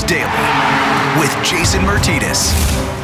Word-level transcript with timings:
Daily 0.00 1.20
with 1.20 1.30
Jason 1.44 1.82
Martinez. 1.84 3.01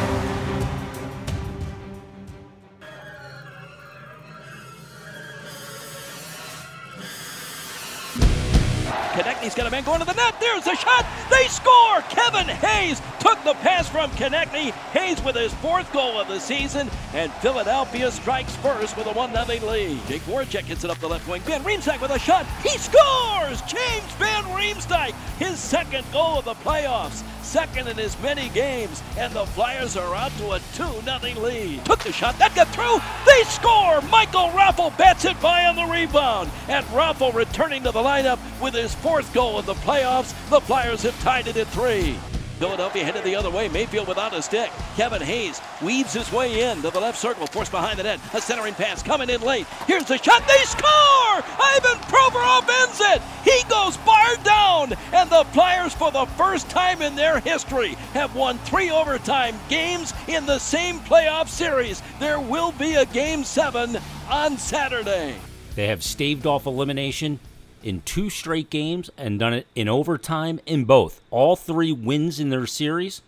Going 9.89 10.01
to 10.01 10.05
the 10.05 10.13
net. 10.13 10.35
There's 10.39 10.67
a 10.67 10.75
shot. 10.75 11.03
They 11.31 11.47
score. 11.47 12.01
Kevin 12.09 12.47
Hayes 12.47 13.01
took 13.19 13.43
the 13.43 13.55
pass 13.55 13.89
from 13.89 14.11
Konecny. 14.11 14.69
Hayes 14.91 15.19
with 15.23 15.35
his 15.35 15.51
fourth 15.55 15.91
goal 15.91 16.21
of 16.21 16.27
the 16.27 16.39
season. 16.39 16.91
And 17.15 17.33
Philadelphia 17.41 18.11
strikes 18.11 18.55
first 18.57 18.95
with 18.97 19.07
a 19.07 19.11
1 19.11 19.33
0 19.33 19.71
lead. 19.71 19.99
Jake 20.05 20.21
Voracek 20.21 20.65
hits 20.65 20.83
it 20.83 20.91
up 20.91 20.99
the 20.99 21.09
left 21.09 21.27
wing. 21.27 21.41
Van 21.41 21.63
Riemsdyk 21.63 21.99
with 22.01 22.11
a 22.11 22.19
shot. 22.19 22.45
He 22.61 22.77
scores! 22.77 23.63
James 23.63 24.13
Van 24.19 24.43
Riemsdyk, 24.55 25.13
his 25.39 25.57
second 25.57 26.05
goal 26.13 26.37
of 26.37 26.45
the 26.45 26.53
playoffs 26.53 27.23
second 27.49 27.87
in 27.87 27.97
as 27.97 28.19
many 28.21 28.47
games, 28.49 29.01
and 29.17 29.33
the 29.33 29.43
Flyers 29.47 29.97
are 29.97 30.13
out 30.13 30.31
to 30.37 30.51
a 30.51 30.59
2 30.75 30.83
0 31.01 31.41
lead. 31.41 31.83
Took 31.83 32.03
the 32.03 32.11
shot, 32.11 32.37
that 32.37 32.53
got 32.53 32.67
through, 32.67 32.99
they 33.25 33.43
score! 33.49 34.01
Michael 34.11 34.49
Raffl 34.49 34.95
bats 34.99 35.25
it 35.25 35.39
by 35.41 35.65
on 35.65 35.75
the 35.75 35.85
rebound, 35.85 36.51
and 36.67 36.85
Raffl 36.87 37.33
returning 37.33 37.81
to 37.83 37.91
the 37.91 37.99
lineup 37.99 38.37
with 38.61 38.75
his 38.75 38.93
fourth 38.93 39.33
goal 39.33 39.57
of 39.57 39.65
the 39.65 39.73
playoffs. 39.73 40.35
The 40.51 40.61
Flyers 40.61 41.01
have 41.01 41.19
tied 41.21 41.47
it 41.47 41.57
at 41.57 41.65
three. 41.67 42.19
Philadelphia 42.59 43.05
headed 43.05 43.23
the 43.23 43.35
other 43.35 43.49
way. 43.49 43.69
Mayfield 43.69 44.07
without 44.07 44.33
a 44.33 44.41
stick. 44.41 44.69
Kevin 44.97 45.21
Hayes 45.21 45.61
weaves 45.81 46.13
his 46.13 46.29
way 46.31 46.69
in 46.69 46.81
to 46.81 46.89
the 46.89 46.99
left 46.99 47.17
circle, 47.17 47.47
forced 47.47 47.71
behind 47.71 47.97
the 47.97 48.03
net. 48.03 48.19
A 48.33 48.41
centering 48.41 48.73
pass 48.73 49.01
coming 49.01 49.29
in 49.29 49.41
late. 49.41 49.65
Here's 49.87 50.05
the 50.05 50.17
shot. 50.17 50.45
They 50.45 50.63
score! 50.65 51.41
Ivan 51.57 51.97
Provorov 52.09 52.67
ends 52.81 52.99
it. 52.99 53.21
He 53.45 53.63
goes 53.69 53.95
bar 53.97 54.35
down, 54.43 54.93
and 55.13 55.29
the 55.29 55.45
Flyers, 55.53 55.93
for 55.93 56.11
the 56.11 56.25
first 56.37 56.69
time 56.69 57.01
in 57.01 57.15
their 57.15 57.39
history, 57.39 57.93
have 58.13 58.35
won 58.35 58.57
three 58.59 58.91
overtime 58.91 59.55
games 59.69 60.13
in 60.27 60.45
the 60.45 60.59
same 60.59 60.99
playoff 60.99 61.47
series. 61.47 62.03
There 62.19 62.41
will 62.41 62.73
be 62.73 62.95
a 62.95 63.05
game 63.05 63.45
seven 63.45 63.97
on 64.29 64.57
Saturday. 64.57 65.35
They 65.75 65.87
have 65.87 66.03
staved 66.03 66.45
off 66.45 66.65
elimination 66.65 67.39
in 67.83 68.01
two 68.01 68.29
straight 68.29 68.69
games 68.69 69.09
and 69.17 69.39
done 69.39 69.53
it 69.53 69.67
in 69.75 69.87
overtime 69.87 70.59
in 70.65 70.85
both. 70.85 71.21
All 71.31 71.55
three 71.55 71.91
wins 71.91 72.39
in 72.39 72.49
their 72.49 72.65
series 72.65 73.21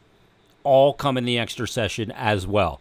all 0.63 0.94
come 0.94 1.17
in 1.17 1.25
the 1.25 1.39
extra 1.39 1.67
session 1.67 2.11
as 2.11 2.45
well. 2.45 2.79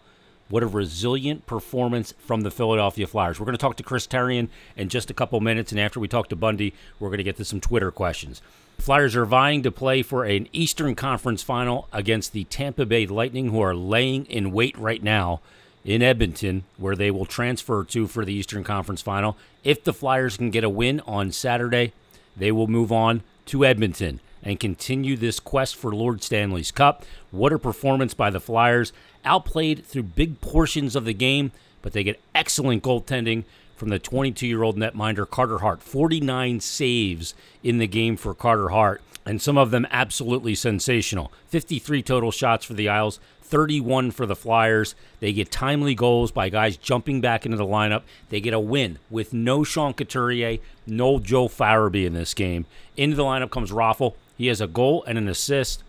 What 0.48 0.64
a 0.64 0.66
resilient 0.66 1.46
performance 1.46 2.12
from 2.18 2.40
the 2.40 2.50
Philadelphia 2.50 3.06
Flyers. 3.06 3.38
We're 3.38 3.46
going 3.46 3.56
to 3.56 3.60
talk 3.60 3.76
to 3.76 3.84
Chris 3.84 4.06
Therien 4.06 4.48
in 4.76 4.88
just 4.88 5.08
a 5.08 5.14
couple 5.14 5.40
minutes, 5.40 5.70
and 5.70 5.80
after 5.80 6.00
we 6.00 6.08
talk 6.08 6.28
to 6.28 6.36
Bundy, 6.36 6.74
we're 6.98 7.08
going 7.08 7.18
to 7.18 7.24
get 7.24 7.36
to 7.36 7.44
some 7.44 7.60
Twitter 7.60 7.92
questions. 7.92 8.42
Flyers 8.78 9.14
are 9.14 9.26
vying 9.26 9.62
to 9.62 9.70
play 9.70 10.02
for 10.02 10.24
an 10.24 10.48
Eastern 10.52 10.96
Conference 10.96 11.42
final 11.42 11.86
against 11.92 12.32
the 12.32 12.44
Tampa 12.44 12.84
Bay 12.84 13.06
Lightning, 13.06 13.50
who 13.50 13.60
are 13.60 13.74
laying 13.74 14.24
in 14.26 14.50
wait 14.50 14.76
right 14.76 15.02
now 15.02 15.40
in 15.84 16.02
Edmonton, 16.02 16.64
where 16.76 16.96
they 16.96 17.10
will 17.10 17.26
transfer 17.26 17.84
to 17.84 18.06
for 18.06 18.24
the 18.24 18.34
Eastern 18.34 18.64
Conference 18.64 19.02
final. 19.02 19.36
If 19.64 19.84
the 19.84 19.92
Flyers 19.92 20.36
can 20.36 20.50
get 20.50 20.64
a 20.64 20.68
win 20.68 21.00
on 21.00 21.32
Saturday, 21.32 21.92
they 22.36 22.52
will 22.52 22.66
move 22.66 22.92
on 22.92 23.22
to 23.46 23.64
Edmonton 23.64 24.20
and 24.42 24.60
continue 24.60 25.16
this 25.16 25.40
quest 25.40 25.76
for 25.76 25.92
Lord 25.92 26.22
Stanley's 26.22 26.70
Cup. 26.70 27.04
What 27.30 27.52
a 27.52 27.58
performance 27.58 28.14
by 28.14 28.30
the 28.30 28.40
Flyers. 28.40 28.92
Outplayed 29.24 29.84
through 29.84 30.04
big 30.04 30.40
portions 30.40 30.96
of 30.96 31.04
the 31.04 31.12
game, 31.12 31.52
but 31.82 31.92
they 31.92 32.02
get 32.02 32.20
excellent 32.34 32.82
goaltending 32.82 33.44
from 33.76 33.88
the 33.90 33.98
22 33.98 34.46
year 34.46 34.62
old 34.62 34.76
netminder 34.76 35.28
Carter 35.28 35.58
Hart. 35.58 35.82
49 35.82 36.60
saves 36.60 37.34
in 37.62 37.78
the 37.78 37.86
game 37.86 38.16
for 38.16 38.34
Carter 38.34 38.70
Hart, 38.70 39.02
and 39.26 39.42
some 39.42 39.58
of 39.58 39.70
them 39.70 39.86
absolutely 39.90 40.54
sensational. 40.54 41.32
53 41.48 42.02
total 42.02 42.30
shots 42.30 42.64
for 42.64 42.74
the 42.74 42.88
Isles, 42.88 43.20
31 43.50 44.12
for 44.12 44.26
the 44.26 44.36
Flyers. 44.36 44.94
They 45.18 45.32
get 45.32 45.50
timely 45.50 45.94
goals 45.94 46.30
by 46.30 46.48
guys 46.48 46.76
jumping 46.76 47.20
back 47.20 47.44
into 47.44 47.56
the 47.56 47.66
lineup. 47.66 48.02
They 48.28 48.40
get 48.40 48.54
a 48.54 48.60
win 48.60 48.98
with 49.10 49.34
no 49.34 49.64
Sean 49.64 49.92
Couturier, 49.92 50.58
no 50.86 51.18
Joe 51.18 51.48
Farabee 51.48 52.06
in 52.06 52.14
this 52.14 52.32
game. 52.32 52.66
Into 52.96 53.16
the 53.16 53.24
lineup 53.24 53.50
comes 53.50 53.72
Raffl. 53.72 54.14
He 54.38 54.46
has 54.46 54.60
a 54.60 54.66
goal 54.66 55.04
and 55.04 55.18
an 55.18 55.28
assist. 55.28 55.82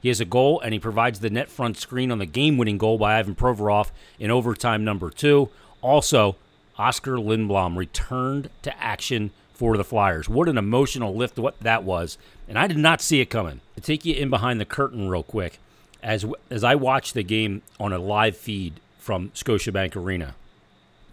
He 0.00 0.08
has 0.08 0.20
a 0.20 0.24
goal 0.24 0.60
and 0.60 0.72
he 0.72 0.78
provides 0.78 1.20
the 1.20 1.30
net 1.30 1.50
front 1.50 1.76
screen 1.76 2.10
on 2.10 2.18
the 2.18 2.26
game 2.26 2.56
winning 2.56 2.78
goal 2.78 2.96
by 2.96 3.18
Ivan 3.18 3.34
Provorov 3.34 3.90
in 4.18 4.30
overtime 4.30 4.84
number 4.84 5.10
two. 5.10 5.50
Also, 5.82 6.36
Oscar 6.78 7.16
Lindblom 7.16 7.76
returned 7.76 8.48
to 8.62 8.82
action 8.82 9.32
for 9.52 9.76
the 9.76 9.84
Flyers. 9.84 10.28
What 10.28 10.48
an 10.48 10.56
emotional 10.56 11.14
lift 11.14 11.38
what 11.38 11.58
that 11.60 11.84
was. 11.84 12.16
And 12.48 12.58
I 12.58 12.66
did 12.66 12.78
not 12.78 13.02
see 13.02 13.20
it 13.20 13.26
coming. 13.26 13.60
To 13.74 13.80
take 13.82 14.06
you 14.06 14.14
in 14.14 14.30
behind 14.30 14.60
the 14.60 14.64
curtain 14.64 15.08
real 15.08 15.22
quick, 15.22 15.58
as 16.02 16.24
as 16.50 16.64
I 16.64 16.74
watch 16.74 17.12
the 17.12 17.22
game 17.22 17.62
on 17.78 17.92
a 17.92 17.98
live 17.98 18.36
feed 18.36 18.74
from 18.98 19.30
Scotiabank 19.30 19.96
Arena, 19.96 20.34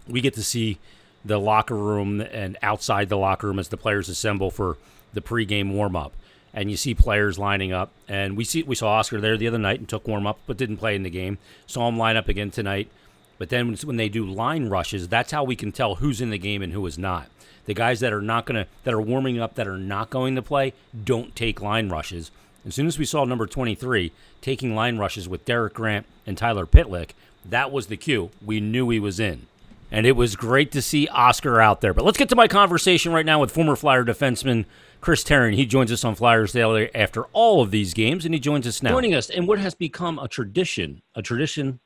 we 0.06 0.20
get 0.20 0.34
to 0.34 0.42
see 0.42 0.78
the 1.24 1.38
locker 1.38 1.76
room 1.76 2.20
and 2.20 2.56
outside 2.62 3.08
the 3.08 3.18
locker 3.18 3.48
room 3.48 3.58
as 3.58 3.68
the 3.68 3.76
players 3.76 4.08
assemble 4.08 4.50
for 4.50 4.76
the 5.12 5.20
pregame 5.20 5.72
warm 5.72 5.96
up. 5.96 6.12
And 6.54 6.70
you 6.70 6.76
see 6.76 6.94
players 6.94 7.38
lining 7.38 7.72
up, 7.72 7.90
and 8.08 8.36
we 8.36 8.44
see 8.44 8.62
we 8.62 8.74
saw 8.74 8.88
Oscar 8.92 9.20
there 9.20 9.36
the 9.36 9.48
other 9.48 9.58
night 9.58 9.78
and 9.78 9.88
took 9.88 10.08
warm 10.08 10.26
up, 10.26 10.38
but 10.46 10.56
didn't 10.56 10.78
play 10.78 10.94
in 10.96 11.02
the 11.02 11.10
game. 11.10 11.38
Saw 11.66 11.88
him 11.88 11.98
line 11.98 12.16
up 12.16 12.28
again 12.28 12.50
tonight. 12.50 12.88
But 13.36 13.50
then 13.50 13.76
when 13.84 13.96
they 13.96 14.08
do 14.08 14.24
line 14.24 14.68
rushes, 14.68 15.06
that's 15.06 15.30
how 15.30 15.44
we 15.44 15.54
can 15.54 15.70
tell 15.70 15.96
who's 15.96 16.20
in 16.20 16.30
the 16.30 16.38
game 16.38 16.60
and 16.60 16.72
who 16.72 16.84
is 16.86 16.98
not. 16.98 17.28
The 17.66 17.74
guys 17.74 18.00
that 18.00 18.12
are 18.12 18.22
not 18.22 18.46
gonna 18.46 18.66
that 18.84 18.94
are 18.94 19.00
warming 19.00 19.38
up 19.38 19.54
that 19.54 19.68
are 19.68 19.76
not 19.76 20.10
going 20.10 20.34
to 20.34 20.42
play 20.42 20.72
don't 21.04 21.36
take 21.36 21.60
line 21.60 21.88
rushes. 21.90 22.30
As 22.68 22.74
soon 22.74 22.86
as 22.86 22.98
we 22.98 23.06
saw 23.06 23.24
number 23.24 23.46
23 23.46 24.12
taking 24.42 24.74
line 24.74 24.98
rushes 24.98 25.26
with 25.26 25.46
Derek 25.46 25.72
Grant 25.72 26.04
and 26.26 26.36
Tyler 26.36 26.66
Pitlick, 26.66 27.10
that 27.42 27.72
was 27.72 27.86
the 27.86 27.96
cue. 27.96 28.28
We 28.44 28.60
knew 28.60 28.90
he 28.90 29.00
was 29.00 29.18
in. 29.18 29.46
And 29.90 30.06
it 30.06 30.16
was 30.16 30.36
great 30.36 30.70
to 30.72 30.82
see 30.82 31.08
Oscar 31.08 31.62
out 31.62 31.80
there. 31.80 31.94
But 31.94 32.04
let's 32.04 32.18
get 32.18 32.28
to 32.28 32.36
my 32.36 32.46
conversation 32.46 33.10
right 33.10 33.24
now 33.24 33.40
with 33.40 33.50
former 33.50 33.74
Flyer 33.74 34.04
defenseman 34.04 34.66
Chris 35.00 35.24
Therien. 35.24 35.54
He 35.54 35.64
joins 35.64 35.90
us 35.90 36.04
on 36.04 36.14
Flyers 36.14 36.52
Daily 36.52 36.94
after 36.94 37.24
all 37.32 37.62
of 37.62 37.70
these 37.70 37.94
games, 37.94 38.26
and 38.26 38.34
he 38.34 38.40
joins 38.40 38.66
us 38.66 38.82
now. 38.82 38.90
Joining 38.90 39.14
us 39.14 39.30
in 39.30 39.46
what 39.46 39.58
has 39.58 39.74
become 39.74 40.18
a 40.18 40.28
tradition, 40.28 41.00
a 41.14 41.22
tradition 41.22 41.80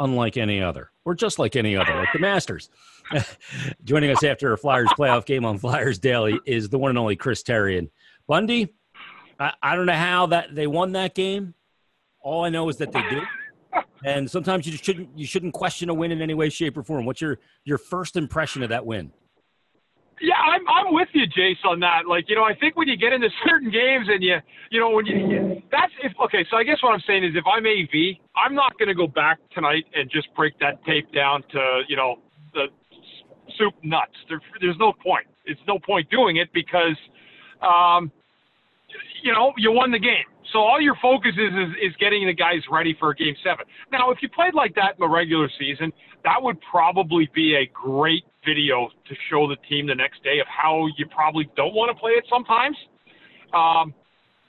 unlike 0.00 0.36
any 0.36 0.60
other, 0.60 0.90
or 1.04 1.14
just 1.14 1.38
like 1.38 1.54
any 1.54 1.76
other, 1.76 1.94
like 1.94 2.12
the 2.12 2.18
Masters. 2.18 2.68
joining 3.84 4.10
us 4.10 4.24
after 4.24 4.52
a 4.52 4.58
Flyers 4.58 4.88
playoff 4.98 5.24
game 5.24 5.44
on 5.44 5.58
Flyers 5.58 6.00
Daily 6.00 6.40
is 6.44 6.68
the 6.68 6.78
one 6.78 6.90
and 6.90 6.98
only 6.98 7.14
Chris 7.14 7.44
Therien. 7.44 7.90
Bundy, 8.26 8.74
I, 9.38 9.52
I 9.62 9.76
don't 9.76 9.86
know 9.86 9.92
how 9.92 10.26
that 10.26 10.54
they 10.54 10.66
won 10.66 10.92
that 10.92 11.14
game. 11.14 11.54
All 12.22 12.44
I 12.44 12.48
know 12.48 12.68
is 12.68 12.76
that 12.78 12.92
they 12.92 13.02
did. 13.02 13.22
And 14.04 14.30
sometimes 14.30 14.66
you 14.66 14.72
just 14.72 14.84
shouldn't 14.84 15.16
you 15.16 15.26
shouldn't 15.26 15.54
question 15.54 15.88
a 15.88 15.94
win 15.94 16.12
in 16.12 16.22
any 16.22 16.34
way, 16.34 16.48
shape, 16.48 16.76
or 16.76 16.82
form. 16.82 17.04
What's 17.06 17.20
your 17.20 17.38
your 17.64 17.78
first 17.78 18.16
impression 18.16 18.62
of 18.62 18.68
that 18.70 18.84
win? 18.84 19.12
Yeah, 20.20 20.34
I'm 20.34 20.66
I'm 20.68 20.94
with 20.94 21.08
you, 21.12 21.26
Jace, 21.26 21.62
on 21.64 21.80
that. 21.80 22.06
Like, 22.08 22.28
you 22.28 22.36
know, 22.36 22.44
I 22.44 22.54
think 22.54 22.76
when 22.76 22.88
you 22.88 22.96
get 22.96 23.12
into 23.12 23.28
certain 23.46 23.70
games 23.70 24.06
and 24.08 24.22
you, 24.22 24.36
you 24.70 24.80
know, 24.80 24.90
when 24.90 25.06
you, 25.06 25.62
that's 25.70 25.92
if 26.02 26.12
okay. 26.24 26.44
So 26.50 26.56
I 26.56 26.64
guess 26.64 26.82
what 26.82 26.94
I'm 26.94 27.02
saying 27.06 27.24
is, 27.24 27.32
if 27.34 27.44
I'm 27.46 27.66
AV, 27.66 28.16
I'm 28.34 28.54
not 28.54 28.78
going 28.78 28.88
to 28.88 28.94
go 28.94 29.06
back 29.06 29.38
tonight 29.54 29.84
and 29.94 30.10
just 30.10 30.28
break 30.34 30.58
that 30.60 30.82
tape 30.84 31.12
down 31.12 31.42
to, 31.52 31.82
you 31.88 31.96
know, 31.96 32.16
the 32.54 32.66
soup 33.58 33.74
nuts. 33.82 34.12
There, 34.28 34.40
there's 34.60 34.78
no 34.78 34.92
point. 34.92 35.26
It's 35.44 35.60
no 35.68 35.78
point 35.78 36.08
doing 36.10 36.36
it 36.36 36.48
because, 36.52 36.96
um, 37.60 38.10
you 39.22 39.32
know, 39.32 39.52
you 39.56 39.72
won 39.72 39.90
the 39.90 39.98
game. 39.98 40.24
So 40.52 40.60
all 40.60 40.80
your 40.80 40.96
focus 41.02 41.32
is, 41.36 41.52
is 41.52 41.90
is 41.90 41.96
getting 41.98 42.26
the 42.26 42.32
guys 42.32 42.62
ready 42.70 42.96
for 42.98 43.12
game 43.14 43.34
seven. 43.42 43.66
Now, 43.90 44.10
if 44.10 44.18
you 44.22 44.28
played 44.28 44.54
like 44.54 44.74
that 44.76 44.94
in 44.94 45.00
the 45.00 45.08
regular 45.08 45.50
season, 45.58 45.92
that 46.24 46.40
would 46.40 46.56
probably 46.70 47.28
be 47.34 47.56
a 47.56 47.66
great 47.74 48.24
video 48.44 48.88
to 49.08 49.14
show 49.28 49.48
the 49.48 49.56
team 49.68 49.86
the 49.86 49.94
next 49.94 50.22
day 50.22 50.38
of 50.40 50.46
how 50.46 50.86
you 50.96 51.06
probably 51.06 51.50
don't 51.56 51.74
want 51.74 51.90
to 51.90 52.00
play 52.00 52.12
it 52.12 52.24
sometimes. 52.30 52.76
Um, 53.52 53.92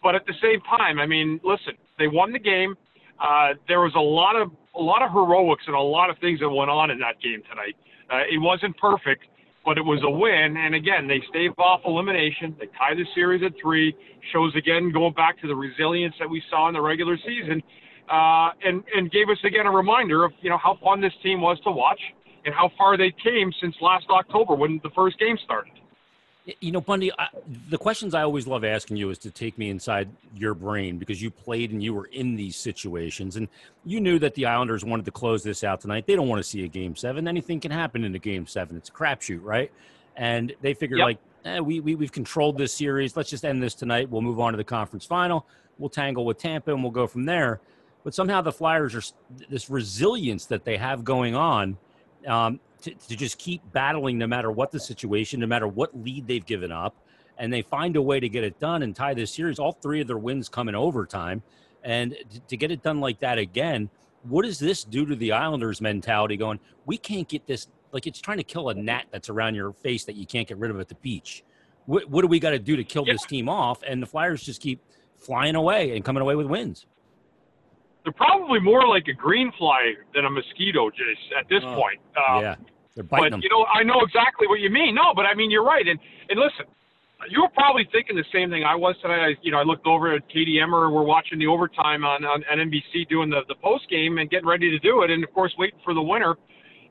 but 0.04 0.14
at 0.14 0.26
the 0.26 0.34
same 0.42 0.62
time, 0.62 1.00
I 1.00 1.08
mean, 1.08 1.40
listen, 1.44 1.74
they 1.98 2.08
won 2.08 2.32
the 2.32 2.40
game. 2.40 2.76
Uh, 3.20 3.54
there 3.68 3.80
was 3.80 3.94
a 3.96 4.00
lot 4.00 4.36
of 4.36 4.52
a 4.76 4.82
lot 4.82 5.02
of 5.02 5.12
heroics 5.12 5.64
and 5.66 5.76
a 5.76 5.80
lot 5.80 6.10
of 6.12 6.18
things 6.20 6.40
that 6.40 6.50
went 6.50 6.70
on 6.70 6.92
in 6.92 7.00
that 7.00 7.20
game 7.22 7.42
tonight. 7.50 7.76
Uh, 8.12 8.22
it 8.32 8.40
wasn't 8.40 8.78
perfect, 8.78 9.26
but 9.68 9.78
it 9.78 9.84
was 9.84 10.00
a 10.08 10.10
win. 10.10 10.56
And 10.56 10.74
again, 10.74 11.10
they 11.10 11.22
staved 11.30 11.60
off 11.60 11.82
elimination. 11.86 12.56
They 12.58 12.68
tied 12.68 12.96
the 12.96 13.06
series 13.14 13.44
at 13.44 13.52
three. 13.62 13.94
Shows 14.32 14.56
again 14.56 14.94
going 14.94 15.14
back 15.14 15.40
to 15.42 15.48
the 15.48 15.56
resilience 15.56 16.16
that 16.20 16.30
we 16.30 16.42
saw 16.50 16.70
in 16.70 16.74
the 16.74 16.82
regular 16.82 17.18
season, 17.18 17.62
uh, 18.10 18.52
and 18.64 18.82
and 18.96 19.12
gave 19.12 19.28
us 19.28 19.38
again 19.44 19.68
a 19.68 19.72
reminder 19.72 20.24
of 20.24 20.32
you 20.40 20.50
know 20.50 20.58
how 20.58 20.80
fun 20.82 21.02
this 21.02 21.12
team 21.22 21.42
was 21.42 21.60
to 21.66 21.72
watch 21.72 22.00
and 22.46 22.56
how 22.56 22.72
far 22.78 22.96
they 22.98 23.14
came 23.22 23.52
since 23.60 23.76
last 23.82 24.06
October 24.10 24.56
when 24.56 24.80
the 24.84 24.90
first 24.96 25.20
game 25.20 25.38
started. 25.44 25.74
You 26.62 26.72
know, 26.72 26.80
Bundy, 26.80 27.12
I, 27.20 27.28
the 27.70 27.78
questions 27.78 28.14
I 28.14 28.22
always 28.22 28.48
love 28.48 28.64
asking 28.64 28.96
you 28.96 29.10
is 29.10 29.18
to 29.20 29.32
take 29.32 29.58
me 29.58 29.70
inside 29.70 30.10
your 30.34 30.54
brain 30.54 30.98
because 30.98 31.22
you 31.22 31.30
played 31.30 31.72
and 31.72 31.84
you 31.84 31.94
were 31.94 32.06
in 32.06 32.36
these 32.38 32.56
situations, 32.56 33.36
and 33.36 33.50
you 33.84 34.00
knew 34.00 34.18
that 34.20 34.34
the 34.36 34.46
Islanders 34.46 34.86
wanted 34.86 35.04
to 35.06 35.12
close 35.12 35.44
this 35.44 35.66
out 35.66 35.82
tonight. 35.82 36.08
They 36.08 36.16
don't 36.16 36.30
want 36.30 36.40
to 36.40 36.50
see 36.50 36.64
a 36.64 36.68
game 36.70 36.96
seven. 36.96 37.28
Anything 37.28 37.60
can 37.60 37.72
happen 37.72 38.06
in 38.06 38.16
a 38.16 38.20
game 38.20 38.48
seven. 38.48 38.78
It's 38.78 38.88
a 38.88 38.94
crapshoot, 38.94 39.44
right? 39.44 39.72
And 40.16 40.54
they 40.62 40.74
figured, 40.74 41.00
yep. 41.00 41.06
like, 41.06 41.18
eh, 41.44 41.60
we, 41.60 41.82
we 41.82 41.96
we've 41.96 42.14
controlled 42.14 42.58
this 42.58 42.74
series. 42.74 43.18
Let's 43.18 43.30
just 43.30 43.44
end 43.44 43.62
this 43.62 43.76
tonight. 43.76 44.10
We'll 44.10 44.22
move 44.22 44.40
on 44.40 44.54
to 44.54 44.58
the 44.58 44.64
conference 44.64 45.06
final. 45.06 45.46
We'll 45.78 45.90
tangle 45.90 46.26
with 46.26 46.38
Tampa 46.38 46.72
and 46.72 46.82
we'll 46.82 46.92
go 46.92 47.08
from 47.08 47.26
there. 47.26 47.60
But 48.06 48.16
somehow 48.16 48.42
the 48.42 48.54
Flyers 48.54 48.96
are 48.96 49.04
this 49.50 49.70
resilience 49.70 50.46
that 50.46 50.64
they 50.64 50.78
have 50.78 51.04
going 51.04 51.36
on 51.36 51.78
um, 52.26 52.62
to, 52.82 52.94
to 52.94 53.16
just 53.16 53.38
keep 53.38 53.62
battling 53.72 54.18
no 54.18 54.28
matter 54.28 54.52
what 54.52 54.72
the 54.72 54.80
situation, 54.80 55.40
no 55.40 55.48
matter 55.48 55.68
what 55.68 55.98
lead 56.00 56.28
they've 56.28 56.46
given 56.46 56.72
up, 56.72 56.96
and 57.38 57.52
they 57.52 57.62
find 57.62 57.96
a 57.96 58.02
way 58.02 58.20
to 58.20 58.30
get 58.30 58.44
it 58.44 58.60
done 58.60 58.84
and 58.84 58.96
tie 58.96 59.14
this 59.14 59.32
series. 59.32 59.60
All 59.60 59.74
three 59.74 60.02
of 60.02 60.08
their 60.08 60.18
wins 60.18 60.50
come 60.50 60.70
in 60.70 60.76
overtime, 60.76 61.44
and 61.84 62.16
to, 62.32 62.40
to 62.42 62.58
get 62.58 62.72
it 62.72 62.84
done 62.84 63.00
like 63.00 63.20
that 63.20 63.38
again. 63.38 63.90
What 64.24 64.44
does 64.44 64.60
this 64.60 64.84
do 64.84 65.06
to 65.06 65.16
the 65.16 65.32
Islanders' 65.32 65.80
mentality? 65.80 66.38
Going, 66.38 66.60
we 66.86 66.98
can't 66.98 67.28
get 67.28 67.46
this 67.48 67.68
like 67.92 68.08
it's 68.08 68.20
trying 68.20 68.38
to 68.38 68.44
kill 68.44 68.70
a 68.70 68.74
gnat 68.74 69.06
that's 69.12 69.30
around 69.30 69.56
your 69.56 69.72
face 69.72 70.06
that 70.06 70.16
you 70.16 70.26
can't 70.26 70.48
get 70.48 70.58
rid 70.58 70.72
of 70.72 70.80
at 70.80 70.88
the 70.88 70.96
beach. 70.96 71.44
What, 71.86 72.10
what 72.10 72.22
do 72.22 72.28
we 72.28 72.40
got 72.40 72.50
to 72.50 72.60
do 72.60 72.76
to 72.76 72.84
kill 72.84 73.06
yeah. 73.08 73.14
this 73.14 73.26
team 73.26 73.48
off? 73.48 73.82
And 73.88 74.02
the 74.02 74.08
Flyers 74.08 74.44
just 74.44 74.62
keep 74.62 74.82
flying 75.16 75.56
away 75.56 75.96
and 75.96 76.04
coming 76.04 76.22
away 76.22 76.36
with 76.36 76.48
wins. 76.48 76.86
They're 78.08 78.16
probably 78.16 78.62
more 78.62 78.88
like 78.88 79.04
a 79.10 79.14
green 79.14 79.52
fly 79.58 79.92
than 80.16 80.24
a 80.24 80.30
mosquito, 80.30 80.88
Jace, 80.88 81.28
at 81.38 81.44
this 81.50 81.60
oh, 81.62 81.76
point. 81.76 82.00
Um, 82.16 82.40
yeah, 82.40 82.56
they're 82.96 83.04
biting 83.04 83.26
but, 83.26 83.32
them. 83.32 83.42
You 83.44 83.50
know, 83.50 83.66
I 83.68 83.84
know 83.84 84.00
exactly 84.00 84.48
what 84.48 84.62
you 84.62 84.70
mean. 84.70 84.96
No, 84.96 85.12
but 85.14 85.26
I 85.26 85.36
mean, 85.36 85.52
you're 85.52 85.66
right. 85.66 85.86
And 85.86 86.00
and 86.30 86.40
listen, 86.40 86.72
you 87.30 87.42
were 87.42 87.52
probably 87.52 87.84
thinking 87.92 88.16
the 88.16 88.24
same 88.32 88.50
thing 88.50 88.64
I 88.64 88.76
was 88.76 88.96
tonight. 89.02 89.20
I, 89.20 89.30
you 89.42 89.52
know, 89.52 89.60
I 89.60 89.64
looked 89.64 89.86
over 89.88 90.16
at 90.16 90.24
Katie 90.30 90.58
Emmer. 90.64 90.90
We're 90.90 91.04
watching 91.04 91.38
the 91.38 91.48
overtime 91.48 92.06
on, 92.06 92.24
on, 92.24 92.46
on 92.50 92.58
NBC 92.72 93.10
doing 93.10 93.30
the, 93.30 93.42
the 93.50 93.56
post 93.56 93.90
game 93.90 94.20
and 94.20 94.30
getting 94.30 94.48
ready 94.48 94.72
to 94.72 94.80
do 94.80 95.04
it. 95.04 95.12
And 95.12 95.22
of 95.22 95.34
course, 95.34 95.54
waiting 95.58 95.80
for 95.84 95.94
the 95.94 96.02
winner. 96.02 96.38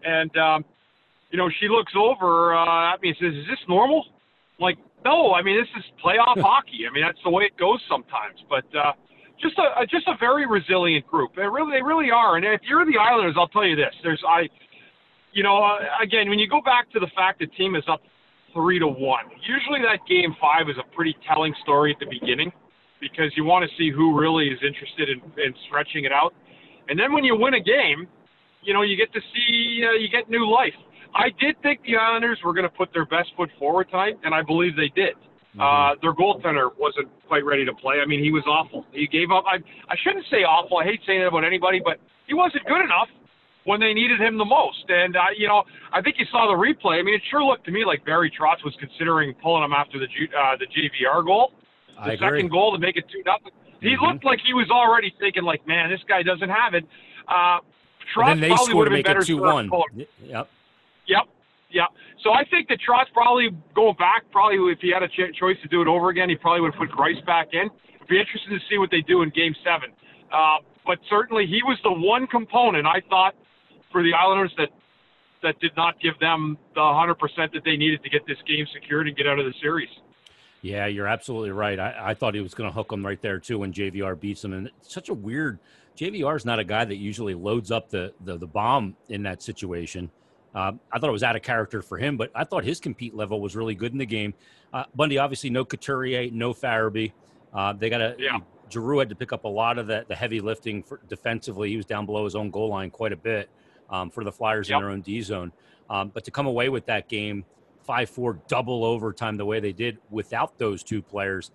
And, 0.05 0.37
um, 0.37 0.67
you 1.33 1.39
know, 1.39 1.49
she 1.49 1.67
looks 1.67 1.95
over 1.97 2.55
uh, 2.55 2.93
at 2.93 3.01
me 3.01 3.09
and 3.09 3.17
says, 3.17 3.33
"Is 3.33 3.49
this 3.49 3.65
normal?" 3.71 4.05
I'm 4.61 4.63
like, 4.63 4.77
no. 5.03 5.33
I 5.33 5.41
mean, 5.41 5.57
this 5.57 5.73
is 5.79 5.85
playoff 6.05 6.37
hockey. 6.45 6.85
I 6.85 6.93
mean, 6.93 7.05
that's 7.09 7.25
the 7.25 7.31
way 7.31 7.45
it 7.45 7.57
goes 7.57 7.81
sometimes. 7.89 8.37
But 8.51 8.69
uh, 8.77 8.93
just 9.41 9.59
a, 9.59 9.83
a 9.83 9.87
just 9.87 10.09
a 10.09 10.17
very 10.19 10.47
resilient 10.47 11.07
group. 11.07 11.35
They 11.37 11.43
really 11.43 11.73
they 11.79 11.83
really 11.83 12.11
are. 12.11 12.37
And 12.37 12.45
if 12.45 12.61
you're 12.69 12.85
the 12.85 12.99
Islanders, 12.99 13.37
I'll 13.39 13.49
tell 13.49 13.65
you 13.67 13.77
this: 13.77 13.93
there's 14.03 14.23
I, 14.27 14.49
you 15.33 15.43
know, 15.43 15.59
uh, 15.63 15.79
again, 16.03 16.29
when 16.29 16.39
you 16.39 16.49
go 16.49 16.61
back 16.61 16.91
to 16.93 17.01
the 17.01 17.11
fact 17.15 17.41
the 17.41 17.47
team 17.59 17.77
is 17.77 17.85
up 17.89 18.01
three 18.53 18.79
to 18.79 18.87
one, 18.87 19.27
usually 19.47 19.81
that 19.83 20.01
game 20.09 20.35
five 20.41 20.69
is 20.69 20.77
a 20.79 20.87
pretty 20.95 21.15
telling 21.27 21.55
story 21.63 21.93
at 21.93 22.01
the 22.01 22.09
beginning 22.09 22.51
because 23.01 23.31
you 23.37 23.45
want 23.45 23.69
to 23.69 23.71
see 23.77 23.91
who 23.91 24.19
really 24.19 24.49
is 24.49 24.59
interested 24.65 25.11
in, 25.11 25.21
in 25.37 25.53
stretching 25.69 26.05
it 26.05 26.13
out. 26.13 26.33
And 26.89 26.99
then 26.99 27.13
when 27.13 27.25
you 27.25 27.37
win 27.37 27.55
a 27.55 27.61
game, 27.61 28.09
you 28.63 28.73
know, 28.73 28.83
you 28.83 28.97
get 28.97 29.13
to 29.13 29.21
see 29.21 29.85
uh, 29.85 29.93
you 29.93 30.09
get 30.09 30.31
new 30.31 30.49
life. 30.49 30.75
I 31.15 31.29
did 31.41 31.61
think 31.63 31.81
the 31.85 31.97
Islanders 31.97 32.39
were 32.45 32.53
going 32.53 32.69
to 32.69 32.77
put 32.77 32.93
their 32.93 33.07
best 33.07 33.29
foot 33.37 33.51
forward 33.59 33.89
tonight, 33.91 34.19
and 34.25 34.35
I 34.35 34.43
believe 34.43 34.77
they 34.77 34.93
did. 34.95 35.15
Mm-hmm. 35.57 35.65
Uh, 35.65 35.97
their 36.03 36.13
goaltender 36.13 36.69
wasn't 36.79 37.09
quite 37.29 37.45
ready 37.45 37.65
to 37.65 37.73
play. 37.73 37.97
I 38.01 38.07
mean, 38.07 38.23
he 38.23 38.31
was 38.31 38.45
awful. 38.47 38.85
He 38.93 39.07
gave 39.07 39.31
up. 39.31 39.45
I, 39.47 39.57
I 39.89 39.97
shouldn't 40.05 40.27
say 40.31 40.45
awful. 40.45 40.77
I 40.79 40.85
hate 40.85 41.01
saying 41.07 41.21
that 41.21 41.29
about 41.29 41.45
anybody, 41.45 41.81
but 41.83 41.97
he 42.27 42.35
wasn't 42.35 42.67
good 42.67 42.85
enough 42.85 43.09
when 43.65 43.81
they 43.81 43.95
needed 43.95 44.21
him 44.21 44.37
the 44.37 44.45
most. 44.45 44.85
And 44.89 45.17
uh, 45.17 45.33
you 45.37 45.49
know, 45.49 45.65
I 45.93 46.03
think 46.03 46.17
you 46.19 46.27
saw 46.31 46.47
the 46.47 46.61
replay. 46.61 47.01
I 47.01 47.03
mean, 47.03 47.15
it 47.15 47.23
sure 47.31 47.43
looked 47.43 47.65
to 47.67 47.73
me 47.73 47.87
like 47.87 48.05
Barry 48.05 48.31
Trotz 48.31 48.63
was 48.65 48.77
considering 48.79 49.33
pulling 49.43 49.65
him 49.65 49.73
after 49.73 49.99
the 49.99 50.07
uh, 50.07 50.57
the 50.61 50.67
JVR 50.67 51.25
goal, 51.25 51.53
the 51.97 52.03
I 52.03 52.15
second 52.17 52.27
agree. 52.27 52.49
goal 52.49 52.73
to 52.73 52.79
make 52.79 52.97
it 52.97 53.05
two 53.11 53.23
nothing. 53.25 53.53
He 53.81 53.97
mm-hmm. 53.97 54.05
looked 54.05 54.25
like 54.25 54.41
he 54.45 54.53
was 54.53 54.71
already 54.71 55.13
thinking, 55.21 55.43
like, 55.45 55.67
man, 55.67 55.91
this 55.91 56.01
guy 56.09 56.23
doesn't 56.23 56.49
have 56.49 56.75
it. 56.75 56.85
Uh, 57.29 57.61
Trotz 58.15 58.47
probably 58.47 58.75
would 58.75 58.89
have 58.89 58.97
been 58.97 59.03
better. 59.03 59.23
Two 59.23 59.41
one. 59.41 59.71
Yep. 60.23 60.49
Yep. 61.07 61.29
Yeah. 61.77 61.93
So 62.25 62.33
I 62.33 62.43
think 62.49 62.69
that 62.73 62.79
Trotz 62.81 63.13
probably 63.13 63.51
going 63.75 63.97
back, 63.97 64.25
probably 64.33 64.57
if 64.73 64.79
he 64.81 64.91
had 64.91 65.03
a 65.03 65.09
ch- 65.09 65.37
choice 65.39 65.61
to 65.61 65.69
do 65.69 65.83
it 65.83 65.89
over 65.89 66.09
again, 66.09 66.31
he 66.31 66.35
probably 66.35 66.63
would 66.63 66.73
have 66.73 66.81
put 66.81 66.89
Greiss 66.89 67.21
back 67.27 67.49
in. 67.53 67.69
It'd 67.69 68.09
be 68.09 68.19
interesting 68.19 68.57
to 68.57 68.65
see 68.71 68.79
what 68.79 68.91
they 68.91 69.03
do 69.03 69.21
in 69.21 69.29
Game 69.29 69.55
Seven. 69.63 69.93
Uh, 70.33 70.65
but 70.87 70.97
certainly 71.11 71.45
he 71.45 71.61
was 71.63 71.77
the 71.85 71.93
one 71.93 72.27
component 72.29 72.87
I 72.87 73.03
thought 73.11 73.35
for 73.93 74.03
the 74.03 74.15
Islanders 74.15 74.55
that 74.57 74.71
that 75.43 75.61
did 75.61 75.73
not 75.77 76.01
give 76.01 76.19
them 76.19 76.57
the 76.75 76.81
100% 76.81 77.15
that 77.37 77.63
they 77.63 77.77
needed 77.77 78.03
to 78.03 78.09
get 78.09 78.27
this 78.27 78.39
game 78.49 78.67
secured 78.73 79.07
and 79.07 79.15
get 79.15 79.27
out 79.27 79.39
of 79.39 79.45
the 79.45 79.53
series. 79.61 79.91
Yeah, 80.63 80.87
you're 80.87 81.07
absolutely 81.07 81.51
right. 81.51 81.79
I, 81.79 81.95
I 81.99 82.15
thought 82.15 82.35
he 82.35 82.41
was 82.41 82.55
going 82.55 82.71
to 82.71 82.75
hook 82.75 82.89
them 82.89 83.05
right 83.05 83.21
there 83.21 83.39
too 83.39 83.59
when 83.59 83.73
JVR 83.73 84.19
beats 84.19 84.41
them, 84.41 84.55
and 84.55 84.71
such 84.81 85.11
a 85.11 85.15
weird. 85.15 85.59
JVR 85.99 86.37
is 86.37 86.47
not 86.47 86.59
a 86.59 86.65
guy 86.65 86.87
that 86.87 86.97
usually 86.97 87.35
loads 87.35 87.71
up 87.71 87.91
the, 87.91 88.15
the 88.25 88.39
the 88.39 88.47
bomb 88.47 88.97
in 89.11 89.23
that 89.25 89.43
situation. 89.43 90.11
Um, 90.57 90.81
I 90.91 90.99
thought 90.99 91.11
it 91.11 91.13
was 91.13 91.23
out 91.23 91.37
of 91.37 91.43
character 91.43 91.83
for 91.83 91.99
him, 91.99 92.17
but 92.17 92.31
I 92.35 92.43
thought 92.43 92.65
his 92.65 92.81
compete 92.81 93.15
level 93.15 93.43
was 93.43 93.55
really 93.55 93.75
good 93.75 93.93
in 93.93 93.99
the 93.99 94.07
game. 94.07 94.33
Uh, 94.73 94.85
Bundy, 94.95 95.19
obviously, 95.19 95.51
no 95.51 95.67
Couturier, 95.67 96.31
no 96.33 96.55
Farabee. 96.55 97.13
Uh, 97.53 97.75
they 97.75 97.91
got 97.91 98.01
a 98.01 98.17
yeah. 98.19 98.39
Giroux 98.71 98.99
had 98.99 99.11
to 99.11 99.15
pick 99.15 99.33
up 99.33 99.45
a 99.45 99.49
lot 99.49 99.77
of 99.77 99.87
the, 99.87 100.07
the 100.09 100.15
heavy 100.15 100.41
lifting 100.41 100.83
for 100.83 100.99
defensively. 101.09 101.69
He 101.69 101.77
was 101.77 101.85
down 101.85 102.07
below 102.07 102.25
his 102.25 102.35
own 102.35 102.51
goal 102.51 102.71
line 102.71 102.91
quite 102.91 103.13
a 103.13 103.17
bit 103.17 103.51
um, 103.91 104.11
for 104.11 104.25
the 104.25 104.33
Flyers 104.33 104.69
yep. 104.69 104.77
in 104.77 104.83
their 104.83 104.91
own 104.91 105.03
D 105.03 105.21
zone. 105.21 105.53
Um, 105.91 106.11
but 106.13 106.25
to 106.25 106.31
come 106.31 106.47
away 106.47 106.71
with 106.71 106.87
that 106.87 107.09
game, 107.09 107.45
5 107.85 108.11
4 108.11 108.39
double 108.49 108.83
overtime 108.83 109.37
the 109.37 109.45
way 109.45 109.61
they 109.61 109.73
did 109.73 109.99
without 110.11 110.59
those 110.59 110.83
two 110.83 111.03
players, 111.03 111.51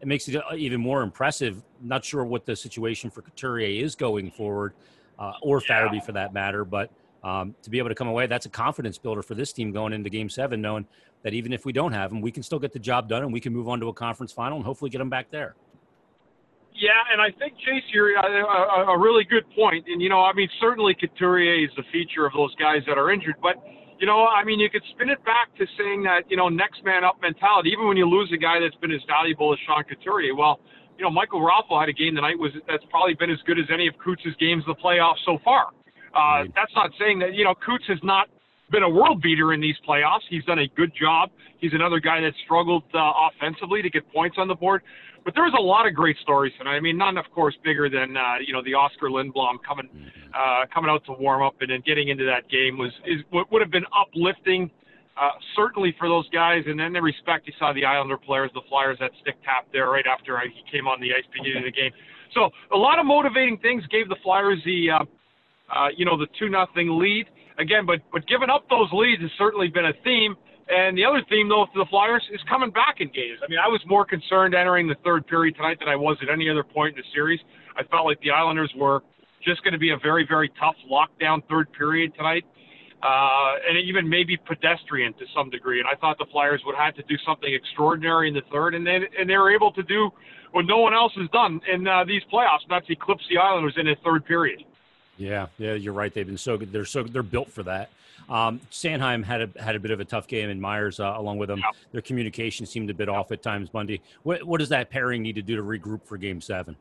it 0.00 0.08
makes 0.08 0.28
it 0.28 0.36
uh, 0.36 0.54
even 0.56 0.80
more 0.80 1.02
impressive. 1.02 1.62
Not 1.82 2.04
sure 2.04 2.24
what 2.24 2.46
the 2.46 2.56
situation 2.56 3.10
for 3.10 3.20
Couturier 3.20 3.84
is 3.84 3.94
going 3.94 4.30
forward, 4.30 4.72
uh, 5.18 5.34
or 5.42 5.62
yeah. 5.68 5.88
Farabee 5.88 6.02
for 6.02 6.12
that 6.12 6.32
matter, 6.32 6.64
but 6.64 6.90
um, 7.26 7.56
to 7.62 7.70
be 7.70 7.78
able 7.78 7.88
to 7.88 7.94
come 7.96 8.06
away, 8.06 8.28
that's 8.28 8.46
a 8.46 8.48
confidence 8.48 8.98
builder 8.98 9.20
for 9.20 9.34
this 9.34 9.52
team 9.52 9.72
going 9.72 9.92
into 9.92 10.08
Game 10.08 10.28
Seven, 10.28 10.62
knowing 10.62 10.86
that 11.24 11.34
even 11.34 11.52
if 11.52 11.64
we 11.64 11.72
don't 11.72 11.90
have 11.90 12.10
them, 12.10 12.20
we 12.20 12.30
can 12.30 12.44
still 12.44 12.60
get 12.60 12.72
the 12.72 12.78
job 12.78 13.08
done 13.08 13.24
and 13.24 13.32
we 13.32 13.40
can 13.40 13.52
move 13.52 13.68
on 13.68 13.80
to 13.80 13.88
a 13.88 13.92
conference 13.92 14.30
final 14.30 14.56
and 14.56 14.64
hopefully 14.64 14.90
get 14.90 14.98
them 14.98 15.10
back 15.10 15.28
there. 15.32 15.56
Yeah, 16.72 16.90
and 17.10 17.20
I 17.20 17.36
think 17.36 17.54
Jace, 17.54 17.82
you're 17.92 18.16
a, 18.16 18.22
a, 18.22 18.94
a 18.94 18.98
really 18.98 19.24
good 19.24 19.42
point. 19.56 19.86
And 19.88 20.00
you 20.00 20.08
know, 20.08 20.22
I 20.22 20.32
mean, 20.34 20.48
certainly 20.60 20.94
Couturier 20.94 21.64
is 21.64 21.70
the 21.74 21.82
feature 21.90 22.26
of 22.26 22.32
those 22.32 22.54
guys 22.54 22.82
that 22.86 22.96
are 22.96 23.10
injured, 23.10 23.36
but 23.42 23.56
you 23.98 24.06
know, 24.06 24.26
I 24.26 24.44
mean, 24.44 24.60
you 24.60 24.70
could 24.70 24.82
spin 24.92 25.08
it 25.08 25.24
back 25.24 25.56
to 25.58 25.66
saying 25.76 26.04
that 26.04 26.30
you 26.30 26.36
know, 26.36 26.48
next 26.48 26.84
man 26.84 27.02
up 27.02 27.16
mentality. 27.20 27.70
Even 27.70 27.88
when 27.88 27.96
you 27.96 28.06
lose 28.08 28.30
a 28.32 28.36
guy 28.36 28.60
that's 28.60 28.76
been 28.76 28.92
as 28.92 29.00
valuable 29.08 29.52
as 29.52 29.58
Sean 29.66 29.82
Couturier, 29.82 30.36
well, 30.36 30.60
you 30.96 31.02
know, 31.02 31.10
Michael 31.10 31.40
Raffl 31.40 31.80
had 31.80 31.88
a 31.88 31.92
game 31.92 32.14
tonight 32.14 32.38
was 32.38 32.52
that's 32.68 32.84
probably 32.88 33.14
been 33.14 33.30
as 33.30 33.38
good 33.46 33.58
as 33.58 33.64
any 33.72 33.88
of 33.88 33.94
Coots' 33.98 34.22
games 34.38 34.62
in 34.64 34.70
the 34.70 34.78
playoffs 34.78 35.24
so 35.24 35.38
far. 35.42 35.72
Uh, 36.16 36.44
that's 36.54 36.72
not 36.74 36.90
saying 36.98 37.18
that, 37.18 37.34
you 37.34 37.44
know, 37.44 37.54
Coots 37.54 37.84
has 37.88 37.98
not 38.02 38.28
been 38.70 38.82
a 38.82 38.88
world 38.88 39.20
beater 39.22 39.52
in 39.52 39.60
these 39.60 39.76
playoffs. 39.86 40.24
He's 40.28 40.44
done 40.44 40.58
a 40.58 40.68
good 40.68 40.92
job. 40.98 41.30
He's 41.58 41.72
another 41.72 42.00
guy 42.00 42.20
that 42.20 42.32
struggled 42.44 42.84
uh, 42.94 43.12
offensively 43.28 43.82
to 43.82 43.90
get 43.90 44.10
points 44.12 44.36
on 44.38 44.48
the 44.48 44.54
board. 44.54 44.82
But 45.24 45.34
there 45.34 45.42
was 45.42 45.54
a 45.58 45.62
lot 45.62 45.86
of 45.88 45.94
great 45.94 46.16
stories 46.22 46.52
tonight. 46.56 46.76
I 46.76 46.80
mean, 46.80 46.96
none, 46.96 47.18
of 47.18 47.24
course, 47.34 47.54
bigger 47.64 47.90
than 47.90 48.16
uh, 48.16 48.38
you 48.46 48.52
know 48.52 48.62
the 48.62 48.74
Oscar 48.74 49.10
Lindblom 49.10 49.58
coming 49.66 49.88
mm-hmm. 49.90 50.30
uh, 50.32 50.66
coming 50.72 50.88
out 50.88 51.04
to 51.06 51.12
warm 51.18 51.42
up 51.42 51.54
and 51.60 51.70
then 51.70 51.82
getting 51.84 52.08
into 52.08 52.24
that 52.24 52.48
game 52.48 52.78
was 52.78 52.92
is 53.04 53.22
what 53.30 53.50
would 53.50 53.60
have 53.60 53.72
been 53.72 53.86
uplifting, 53.90 54.70
uh, 55.20 55.30
certainly 55.56 55.96
for 55.98 56.08
those 56.08 56.28
guys. 56.30 56.62
And 56.66 56.78
then 56.78 56.92
the 56.92 57.02
respect 57.02 57.48
you 57.48 57.54
saw 57.58 57.72
the 57.72 57.84
Islander 57.84 58.16
players, 58.16 58.52
the 58.54 58.62
Flyers 58.68 58.98
that 59.00 59.10
stick 59.20 59.34
tap 59.42 59.66
there 59.72 59.90
right 59.90 60.06
after 60.06 60.38
he 60.46 60.62
came 60.70 60.86
on 60.86 61.00
the 61.00 61.10
ice 61.10 61.26
beginning 61.34 61.58
of 61.58 61.64
the 61.64 61.72
game. 61.72 61.90
So 62.32 62.50
a 62.72 62.78
lot 62.78 63.00
of 63.00 63.06
motivating 63.06 63.58
things 63.58 63.82
gave 63.88 64.08
the 64.08 64.22
Flyers 64.22 64.62
the 64.64 64.90
uh, 64.90 65.04
uh, 65.74 65.88
you 65.96 66.04
know, 66.04 66.16
the 66.16 66.26
two 66.38 66.48
nothing 66.48 66.98
lead 66.98 67.26
again. 67.58 67.86
But 67.86 68.00
but 68.12 68.26
giving 68.26 68.50
up 68.50 68.68
those 68.68 68.88
leads 68.92 69.22
has 69.22 69.30
certainly 69.38 69.68
been 69.68 69.86
a 69.86 69.94
theme. 70.04 70.36
And 70.68 70.98
the 70.98 71.04
other 71.04 71.22
theme, 71.30 71.48
though, 71.48 71.66
for 71.72 71.78
the 71.78 71.88
Flyers 71.88 72.26
is 72.34 72.40
coming 72.48 72.70
back 72.70 72.98
in 72.98 73.06
games. 73.14 73.38
I 73.38 73.46
mean, 73.48 73.60
I 73.62 73.68
was 73.68 73.80
more 73.86 74.04
concerned 74.04 74.52
entering 74.52 74.88
the 74.88 74.96
third 75.04 75.24
period 75.28 75.54
tonight 75.54 75.78
than 75.78 75.88
I 75.88 75.94
was 75.94 76.18
at 76.22 76.28
any 76.28 76.50
other 76.50 76.64
point 76.64 76.96
in 76.96 77.02
the 77.02 77.08
series. 77.14 77.38
I 77.76 77.84
felt 77.84 78.04
like 78.04 78.18
the 78.20 78.32
Islanders 78.32 78.72
were 78.74 79.02
just 79.44 79.62
going 79.62 79.74
to 79.74 79.78
be 79.78 79.90
a 79.90 79.96
very, 80.02 80.26
very 80.28 80.50
tough 80.58 80.74
lockdown 80.90 81.40
third 81.48 81.72
period 81.72 82.14
tonight, 82.16 82.44
uh, 83.00 83.62
and 83.68 83.78
even 83.78 84.08
maybe 84.08 84.36
pedestrian 84.36 85.12
to 85.14 85.24
some 85.34 85.50
degree. 85.50 85.78
And 85.78 85.88
I 85.88 85.94
thought 85.94 86.18
the 86.18 86.26
Flyers 86.32 86.60
would 86.66 86.74
have 86.74 86.96
to 86.96 87.02
do 87.04 87.14
something 87.24 87.54
extraordinary 87.54 88.26
in 88.26 88.34
the 88.34 88.42
third, 88.50 88.74
and 88.74 88.84
they 88.84 88.98
and 89.18 89.30
they 89.30 89.36
were 89.36 89.54
able 89.54 89.70
to 89.72 89.84
do 89.84 90.10
what 90.50 90.66
no 90.66 90.78
one 90.78 90.94
else 90.94 91.12
has 91.16 91.28
done 91.30 91.60
in 91.72 91.86
uh, 91.86 92.02
these 92.04 92.22
playoffs, 92.32 92.66
and 92.66 92.70
that's 92.70 92.90
eclipse 92.90 93.22
the 93.30 93.38
Islanders 93.38 93.74
in 93.76 93.86
the 93.86 93.94
third 94.02 94.24
period. 94.24 94.64
Yeah, 95.16 95.46
yeah, 95.58 95.74
you're 95.74 95.92
right. 95.92 96.12
They've 96.12 96.26
been 96.26 96.38
so 96.38 96.56
good. 96.56 96.72
They're 96.72 96.84
so 96.84 97.02
they're 97.02 97.22
built 97.22 97.50
for 97.50 97.62
that. 97.62 97.90
Um, 98.28 98.60
Sanheim 98.70 99.24
had 99.24 99.42
a 99.42 99.62
had 99.62 99.76
a 99.76 99.80
bit 99.80 99.90
of 99.90 100.00
a 100.00 100.04
tough 100.04 100.26
game, 100.26 100.50
and 100.50 100.60
Myers 100.60 101.00
uh, 101.00 101.14
along 101.16 101.38
with 101.38 101.48
them. 101.48 101.58
Yeah. 101.58 101.70
Their 101.92 102.02
communication 102.02 102.66
seemed 102.66 102.90
a 102.90 102.94
bit 102.94 103.08
off 103.08 103.32
at 103.32 103.42
times. 103.42 103.68
Bundy, 103.68 104.02
what 104.24 104.42
what 104.44 104.58
does 104.58 104.68
that 104.70 104.90
pairing 104.90 105.22
need 105.22 105.36
to 105.36 105.42
do 105.42 105.56
to 105.56 105.62
regroup 105.62 106.02
for 106.04 106.16
Game 106.16 106.40
Seven? 106.40 106.76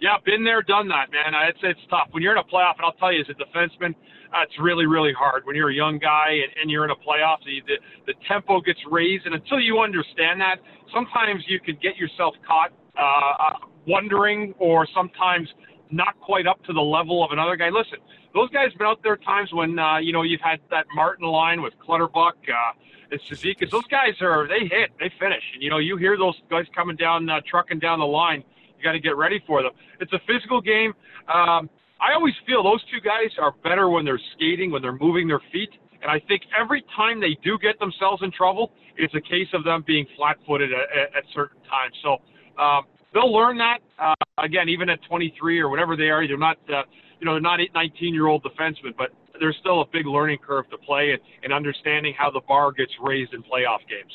Yeah, 0.00 0.16
been 0.24 0.44
there, 0.44 0.62
done 0.62 0.86
that, 0.88 1.10
man. 1.10 1.34
It's 1.48 1.58
it's 1.62 1.80
tough 1.90 2.08
when 2.12 2.22
you're 2.22 2.32
in 2.32 2.38
a 2.38 2.44
playoff, 2.44 2.76
and 2.76 2.84
I'll 2.84 2.92
tell 2.92 3.12
you, 3.12 3.20
as 3.20 3.26
a 3.28 3.34
defenseman, 3.34 3.94
uh, 4.32 4.42
it's 4.42 4.58
really 4.60 4.86
really 4.86 5.12
hard 5.12 5.44
when 5.44 5.56
you're 5.56 5.70
a 5.70 5.74
young 5.74 5.98
guy 5.98 6.30
and, 6.30 6.52
and 6.60 6.70
you're 6.70 6.84
in 6.84 6.90
a 6.90 6.96
playoff. 6.96 7.38
The, 7.44 7.62
the 7.66 8.12
the 8.12 8.14
tempo 8.28 8.60
gets 8.60 8.78
raised, 8.90 9.26
and 9.26 9.34
until 9.34 9.60
you 9.60 9.80
understand 9.80 10.40
that, 10.40 10.56
sometimes 10.94 11.42
you 11.48 11.58
can 11.58 11.76
get 11.82 11.96
yourself 11.96 12.34
caught 12.46 12.70
uh, 12.96 13.02
uh 13.02 13.66
wondering, 13.86 14.54
or 14.58 14.86
sometimes 14.94 15.48
not 15.90 16.18
quite 16.20 16.46
up 16.46 16.62
to 16.64 16.72
the 16.72 16.80
level 16.80 17.24
of 17.24 17.32
another 17.32 17.56
guy. 17.56 17.70
Listen, 17.70 17.98
those 18.34 18.50
guys 18.50 18.70
have 18.70 18.78
been 18.78 18.86
out 18.86 19.02
there 19.02 19.16
times 19.16 19.52
when 19.52 19.78
uh, 19.78 19.98
you 19.98 20.12
know 20.12 20.22
you've 20.22 20.40
had 20.40 20.60
that 20.70 20.86
Martin 20.94 21.26
line 21.26 21.62
with 21.62 21.74
Clutterbuck. 21.78 22.36
Uh, 22.48 22.72
and 23.10 23.20
Cizikas. 23.22 23.70
Those 23.70 23.86
guys 23.86 24.20
are 24.20 24.46
they 24.46 24.66
hit, 24.66 24.90
they 25.00 25.10
finish, 25.18 25.42
and 25.54 25.62
you 25.62 25.70
know 25.70 25.78
you 25.78 25.96
hear 25.96 26.16
those 26.16 26.38
guys 26.50 26.66
coming 26.74 26.96
down, 26.96 27.28
uh, 27.28 27.40
trucking 27.46 27.78
down 27.78 28.00
the 28.00 28.06
line. 28.06 28.44
You 28.76 28.84
got 28.84 28.92
to 28.92 29.00
get 29.00 29.16
ready 29.16 29.42
for 29.46 29.62
them. 29.62 29.72
It's 30.00 30.12
a 30.12 30.20
physical 30.26 30.60
game. 30.60 30.94
Um, 31.26 31.68
I 32.00 32.14
always 32.14 32.34
feel 32.46 32.62
those 32.62 32.84
two 32.84 33.00
guys 33.00 33.30
are 33.40 33.52
better 33.64 33.88
when 33.88 34.04
they're 34.04 34.20
skating, 34.34 34.70
when 34.70 34.82
they're 34.82 34.96
moving 34.96 35.26
their 35.26 35.42
feet. 35.52 35.70
And 36.00 36.10
I 36.10 36.20
think 36.28 36.42
every 36.56 36.84
time 36.94 37.20
they 37.20 37.36
do 37.42 37.58
get 37.58 37.80
themselves 37.80 38.22
in 38.22 38.30
trouble, 38.30 38.70
it's 38.96 39.14
a 39.14 39.20
case 39.20 39.48
of 39.52 39.64
them 39.64 39.82
being 39.84 40.06
flat-footed 40.16 40.70
at, 40.72 40.78
at, 40.96 41.16
at 41.16 41.24
certain 41.34 41.60
times. 41.62 41.94
So 42.04 42.18
um, 42.62 42.84
they'll 43.14 43.32
learn 43.32 43.58
that. 43.58 43.78
Uh, 43.98 44.14
again, 44.38 44.68
even 44.68 44.88
at 44.88 45.02
23 45.08 45.60
or 45.60 45.68
whatever 45.68 45.96
they 45.96 46.10
are, 46.10 46.26
they're 46.26 46.36
not, 46.36 46.58
uh, 46.68 46.82
you 47.20 47.26
know, 47.26 47.32
they're 47.32 47.40
not 47.40 47.60
19-year-old 47.60 48.44
defensemen, 48.44 48.96
but 48.96 49.10
there's 49.40 49.56
still 49.60 49.80
a 49.80 49.86
big 49.92 50.06
learning 50.06 50.38
curve 50.46 50.68
to 50.70 50.78
play 50.78 51.12
and, 51.12 51.20
and 51.42 51.52
understanding 51.52 52.14
how 52.16 52.30
the 52.30 52.40
bar 52.48 52.72
gets 52.72 52.92
raised 53.02 53.34
in 53.34 53.42
playoff 53.42 53.80
games. 53.88 54.12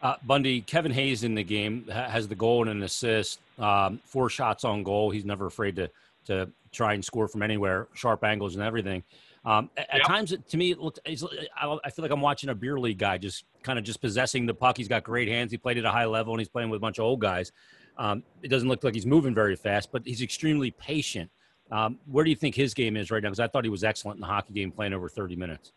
Uh, 0.00 0.14
Bundy, 0.24 0.60
Kevin 0.60 0.92
Hayes 0.92 1.24
in 1.24 1.34
the 1.34 1.42
game 1.42 1.86
has 1.88 2.28
the 2.28 2.34
goal 2.34 2.62
and 2.62 2.70
an 2.70 2.82
assist, 2.82 3.40
um, 3.58 4.00
four 4.04 4.30
shots 4.30 4.64
on 4.64 4.84
goal. 4.84 5.10
He's 5.10 5.24
never 5.24 5.46
afraid 5.46 5.76
to 5.76 5.90
to 6.26 6.50
try 6.72 6.92
and 6.92 7.02
score 7.02 7.26
from 7.26 7.42
anywhere, 7.42 7.88
sharp 7.94 8.22
angles 8.22 8.54
and 8.54 8.62
everything. 8.62 9.02
Um, 9.44 9.70
at, 9.76 9.88
yep. 9.94 10.06
times, 10.06 10.34
to 10.36 10.56
me, 10.56 10.72
it 10.72 10.78
looked. 10.78 11.00
I 11.06 11.16
feel 11.16 12.02
like 12.02 12.10
I'm 12.10 12.20
watching 12.20 12.50
a 12.50 12.54
beer 12.54 12.78
league 12.78 12.98
guy, 12.98 13.18
just 13.18 13.44
kind 13.62 13.78
of 13.78 13.84
just 13.84 14.00
possessing 14.00 14.46
the 14.46 14.54
puck. 14.54 14.76
He's 14.76 14.88
got 14.88 15.04
great 15.04 15.28
hands. 15.28 15.50
He 15.50 15.56
played 15.56 15.78
at 15.78 15.84
a 15.84 15.90
high 15.90 16.04
level, 16.04 16.34
and 16.34 16.40
he's 16.40 16.48
playing 16.48 16.70
with 16.70 16.76
a 16.76 16.80
bunch 16.80 16.98
of 16.98 17.04
old 17.04 17.20
guys. 17.20 17.50
Um, 17.98 18.22
it 18.42 18.48
doesn't 18.48 18.68
look 18.68 18.84
like 18.84 18.94
he's 18.94 19.06
moving 19.06 19.34
very 19.34 19.56
fast, 19.56 19.90
but 19.90 20.02
he's 20.06 20.22
extremely 20.22 20.70
patient. 20.70 21.30
Um, 21.70 21.98
where 22.06 22.24
do 22.24 22.30
you 22.30 22.36
think 22.36 22.54
his 22.54 22.72
game 22.72 22.96
is 22.96 23.10
right 23.10 23.22
now? 23.22 23.28
Because 23.28 23.40
I 23.40 23.48
thought 23.48 23.64
he 23.64 23.70
was 23.70 23.84
excellent 23.84 24.16
in 24.16 24.20
the 24.20 24.26
hockey 24.26 24.54
game, 24.54 24.70
playing 24.70 24.94
over 24.94 25.08
30 25.08 25.36
minutes. 25.36 25.72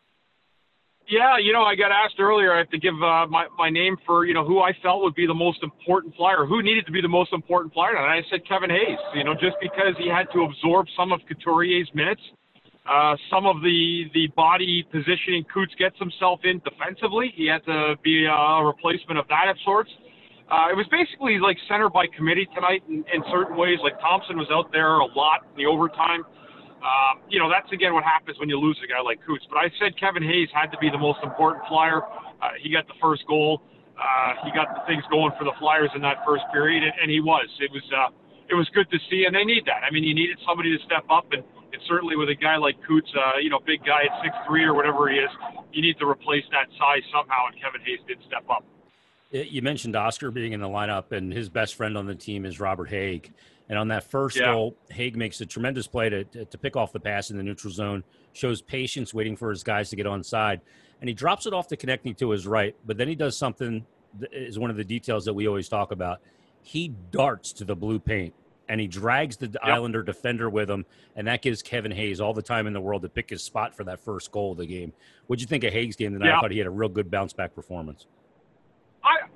Yeah, 1.09 1.37
you 1.37 1.51
know, 1.51 1.63
I 1.63 1.75
got 1.75 1.91
asked 1.91 2.19
earlier. 2.19 2.53
I 2.53 2.59
have 2.59 2.69
to 2.69 2.77
give 2.77 2.93
uh, 2.93 3.27
my 3.27 3.47
my 3.57 3.69
name 3.69 3.97
for 4.05 4.25
you 4.25 4.33
know 4.33 4.45
who 4.45 4.59
I 4.59 4.71
felt 4.81 5.01
would 5.01 5.15
be 5.15 5.25
the 5.25 5.33
most 5.33 5.61
important 5.61 6.15
flyer, 6.15 6.45
who 6.45 6.61
needed 6.61 6.85
to 6.85 6.91
be 6.91 7.01
the 7.01 7.09
most 7.09 7.33
important 7.33 7.73
flyer, 7.73 7.97
and 7.97 8.05
I 8.05 8.21
said 8.29 8.47
Kevin 8.47 8.69
Hayes. 8.69 8.99
You 9.13 9.25
know, 9.25 9.33
just 9.33 9.57
because 9.59 9.97
he 9.97 10.07
had 10.07 10.27
to 10.31 10.43
absorb 10.43 10.85
some 10.95 11.11
of 11.11 11.19
Couturier's 11.27 11.89
minutes, 11.93 12.21
uh, 12.89 13.17
some 13.29 13.45
of 13.45 13.61
the 13.61 14.05
the 14.13 14.27
body 14.37 14.87
positioning 14.89 15.43
Coots 15.53 15.73
gets 15.77 15.97
himself 15.99 16.39
in 16.45 16.61
defensively, 16.63 17.33
he 17.35 17.47
had 17.47 17.65
to 17.65 17.95
be 18.03 18.25
a 18.25 18.63
replacement 18.63 19.19
of 19.19 19.27
that 19.27 19.49
of 19.49 19.57
sorts. 19.65 19.91
Uh, 20.51 20.67
it 20.67 20.75
was 20.75 20.84
basically 20.91 21.39
like 21.39 21.55
center 21.72 21.88
by 21.88 22.03
committee 22.12 22.43
tonight 22.51 22.84
in, 22.91 23.08
in 23.15 23.24
certain 23.31 23.55
ways. 23.55 23.79
Like 23.79 23.96
Thompson 24.03 24.36
was 24.36 24.51
out 24.51 24.67
there 24.75 25.00
a 25.00 25.08
lot 25.15 25.48
in 25.48 25.55
the 25.55 25.65
overtime. 25.65 26.27
Um, 26.84 27.24
you 27.31 27.39
know, 27.39 27.48
that's 27.48 27.72
again 27.72 27.96
what 27.96 28.03
happens 28.03 28.36
when 28.36 28.51
you 28.51 28.60
lose 28.60 28.75
a 28.84 28.88
guy 28.89 29.00
like 29.00 29.24
Coots. 29.24 29.48
But 29.48 29.63
I 29.63 29.72
said 29.79 29.96
Kevin 29.96 30.20
Hayes 30.27 30.51
had 30.51 30.67
to 30.75 30.79
be 30.84 30.91
the 30.91 31.00
most 31.00 31.24
important 31.24 31.63
flyer. 31.72 32.03
Uh, 32.43 32.60
he 32.60 32.67
got 32.67 32.84
the 32.91 33.00
first 33.00 33.24
goal. 33.31 33.63
Uh, 33.96 34.43
he 34.43 34.51
got 34.51 34.67
the 34.75 34.84
things 34.89 35.05
going 35.08 35.31
for 35.38 35.46
the 35.46 35.53
Flyers 35.62 35.93
in 35.96 36.01
that 36.01 36.25
first 36.25 36.43
period, 36.51 36.81
and, 36.84 36.91
and 37.00 37.08
he 37.08 37.22
was. 37.22 37.48
It 37.63 37.72
was 37.72 37.86
uh, 37.93 38.10
it 38.51 38.55
was 38.58 38.67
good 38.75 38.89
to 38.91 39.00
see, 39.08 39.24
and 39.24 39.31
they 39.31 39.48
need 39.48 39.63
that. 39.72 39.88
I 39.88 39.93
mean, 39.93 40.03
you 40.03 40.12
needed 40.12 40.36
somebody 40.43 40.75
to 40.75 40.81
step 40.84 41.08
up, 41.08 41.31
and, 41.31 41.46
and 41.72 41.79
certainly 41.88 42.17
with 42.20 42.27
a 42.27 42.36
guy 42.36 42.58
like 42.58 42.75
Coots, 42.84 43.08
uh, 43.15 43.39
you 43.39 43.48
know, 43.48 43.63
big 43.63 43.86
guy 43.88 44.03
at 44.10 44.13
six 44.20 44.36
three 44.43 44.65
or 44.67 44.74
whatever 44.74 45.08
he 45.08 45.15
is, 45.15 45.31
you 45.72 45.79
need 45.79 45.96
to 46.01 46.08
replace 46.10 46.43
that 46.51 46.67
size 46.75 47.05
somehow, 47.13 47.48
and 47.48 47.55
Kevin 47.62 47.79
Hayes 47.88 48.03
did 48.03 48.20
step 48.27 48.43
up. 48.51 48.65
Uh, 49.33 49.39
you 49.39 49.61
mentioned 49.61 49.95
Oscar 49.95 50.31
being 50.31 50.53
in 50.53 50.59
the 50.59 50.67
lineup, 50.67 51.11
and 51.11 51.31
his 51.31 51.50
best 51.50 51.75
friend 51.75 51.97
on 51.97 52.05
the 52.05 52.15
team 52.15 52.45
is 52.45 52.59
Robert 52.59 52.89
Hägg. 52.89 53.31
And 53.69 53.79
on 53.79 53.88
that 53.88 54.03
first 54.03 54.38
yeah. 54.38 54.51
goal, 54.51 54.75
Hägg 54.91 55.15
makes 55.15 55.39
a 55.39 55.45
tremendous 55.45 55.88
play 55.88 56.09
to, 56.09 56.23
to, 56.25 56.57
pick 56.57 56.75
off 56.75 56.91
the 56.91 57.00
pass 57.00 57.31
in 57.31 57.38
the 57.38 57.43
neutral 57.43 57.71
zone, 57.71 58.03
shows 58.33 58.61
patience 58.61 59.13
waiting 59.13 59.38
for 59.38 59.50
his 59.50 59.63
guys 59.63 59.89
to 59.91 59.95
get 59.95 60.05
on 60.05 60.23
side. 60.23 60.59
And 61.00 61.07
he 61.07 61.13
drops 61.13 61.45
it 61.45 61.53
off 61.53 61.67
to 61.67 61.77
Konecny 61.77 62.17
to 62.17 62.31
his 62.31 62.45
right, 62.45 62.75
but 62.85 62.97
then 62.97 63.07
he 63.07 63.15
does 63.15 63.38
something 63.38 63.85
that 64.19 64.33
is 64.33 64.59
one 64.59 64.69
of 64.69 64.75
the 64.75 64.83
details 64.83 65.23
that 65.23 65.33
we 65.33 65.47
always 65.47 65.69
talk 65.69 65.91
about. 65.91 66.19
He 66.63 66.89
darts 67.11 67.53
to 67.53 67.63
the 67.63 67.75
blue 67.75 67.97
paint 67.97 68.33
and 68.67 68.79
he 68.79 68.88
drags 68.88 69.38
the 69.38 69.47
yep. 69.47 69.57
Islander 69.63 70.03
defender 70.03 70.50
with 70.50 70.69
him, 70.69 70.85
and 71.15 71.27
that 71.27 71.41
gives 71.41 71.61
Kevin 71.61 71.91
Hayes 71.91 72.21
all 72.21 72.33
the 72.33 72.41
time 72.41 72.67
in 72.67 72.73
the 72.73 72.79
world 72.79 73.01
to 73.01 73.09
pick 73.09 73.29
his 73.29 73.43
spot 73.43 73.75
for 73.75 73.83
that 73.83 74.00
first 74.00 74.31
goal 74.31 74.53
of 74.53 74.57
the 74.57 74.65
game. 74.65 74.93
What'd 75.27 75.41
you 75.41 75.47
think 75.47 75.65
of 75.65 75.73
Hägg's 75.73 75.97
game 75.97 76.13
tonight? 76.13 76.38
I 76.38 76.39
thought 76.39 76.51
he 76.51 76.57
had 76.57 76.67
a 76.67 76.71
real 76.71 76.88
good 76.88 77.11
bounce 77.11 77.33
back 77.33 77.53
performance. 77.53 78.05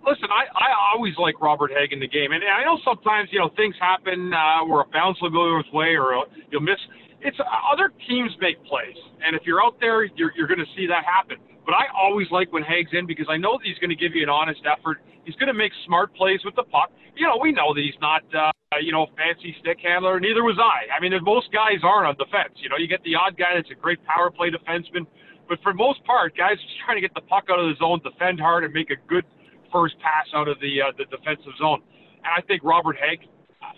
Listen. 0.06 0.30
I, 0.30 0.46
I 0.54 0.70
always 0.94 1.18
like 1.18 1.42
Robert 1.42 1.72
Hägg 1.74 1.92
in 1.92 2.00
the 2.00 2.08
game, 2.08 2.32
and 2.32 2.44
I 2.46 2.64
know 2.64 2.78
sometimes 2.86 3.30
you 3.32 3.40
know 3.40 3.50
things 3.58 3.74
happen 3.82 4.32
uh, 4.34 4.62
where 4.66 4.82
a 4.82 4.90
bounce 4.94 5.18
will 5.22 5.34
go 5.34 5.58
his 5.58 5.72
way 5.74 5.98
or 5.98 6.14
uh, 6.14 6.30
you'll 6.52 6.62
miss. 6.62 6.78
It's 7.22 7.40
uh, 7.40 7.74
other 7.74 7.90
teams 8.08 8.30
make 8.40 8.62
plays, 8.70 8.98
and 9.26 9.36
if 9.36 9.42
you're 9.50 9.64
out 9.66 9.82
there, 9.82 10.06
you're 10.06 10.32
you're 10.38 10.48
going 10.48 10.62
to 10.62 10.70
see 10.78 10.86
that 10.86 11.04
happen. 11.10 11.42
But 11.66 11.74
I 11.74 11.90
always 11.98 12.30
like 12.30 12.54
when 12.54 12.62
Hägg's 12.62 12.94
in 12.94 13.10
because 13.10 13.26
I 13.28 13.38
know 13.38 13.58
that 13.58 13.66
he's 13.66 13.82
going 13.82 13.90
to 13.90 13.98
give 13.98 14.14
you 14.14 14.22
an 14.22 14.30
honest 14.30 14.62
effort. 14.70 15.02
He's 15.26 15.34
going 15.42 15.50
to 15.50 15.58
make 15.58 15.74
smart 15.90 16.14
plays 16.14 16.40
with 16.46 16.54
the 16.54 16.70
puck. 16.70 16.94
You 17.18 17.26
know, 17.26 17.42
we 17.42 17.50
know 17.50 17.74
that 17.74 17.82
he's 17.82 17.98
not, 17.98 18.22
uh, 18.30 18.54
you 18.78 18.94
know, 18.94 19.10
fancy 19.18 19.56
stick 19.66 19.82
handler. 19.82 20.20
Neither 20.20 20.46
was 20.46 20.62
I. 20.62 20.86
I 20.94 21.02
mean, 21.02 21.18
most 21.26 21.50
guys 21.50 21.82
aren't 21.82 22.06
on 22.06 22.14
defense. 22.22 22.54
You 22.62 22.70
know, 22.70 22.78
you 22.78 22.86
get 22.86 23.02
the 23.02 23.18
odd 23.18 23.34
guy 23.34 23.58
that's 23.58 23.72
a 23.74 23.80
great 23.82 23.98
power 24.06 24.30
play 24.30 24.54
defenseman, 24.54 25.10
but 25.50 25.58
for 25.66 25.74
most 25.74 26.06
part, 26.06 26.38
guys 26.38 26.62
are 26.62 26.70
just 26.70 26.78
trying 26.86 26.98
to 26.98 27.02
get 27.02 27.18
the 27.18 27.26
puck 27.26 27.50
out 27.50 27.58
of 27.58 27.66
the 27.66 27.78
zone, 27.82 27.98
defend 28.06 28.38
hard, 28.38 28.62
and 28.62 28.74
make 28.74 28.94
a 28.94 29.02
good 29.10 29.26
first 29.76 30.00
pass 30.00 30.28
out 30.34 30.48
of 30.48 30.58
the 30.62 30.82
uh, 30.82 30.92
the 30.98 31.06
defensive 31.06 31.52
zone. 31.58 31.82
And 32.24 32.34
I 32.36 32.42
think 32.48 32.64
Robert 32.64 32.96
Hägg, 32.98 33.28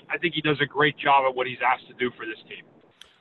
I 0.10 0.18
think 0.20 0.36
he 0.36 0.42
does 0.42 0.58
a 0.62 0.66
great 0.66 0.98
job 0.98 1.26
at 1.28 1.36
what 1.36 1.48
he's 1.48 1.58
asked 1.66 1.88
to 1.88 1.94
do 1.96 2.12
for 2.16 2.26
this 2.26 2.38
team. 2.48 2.64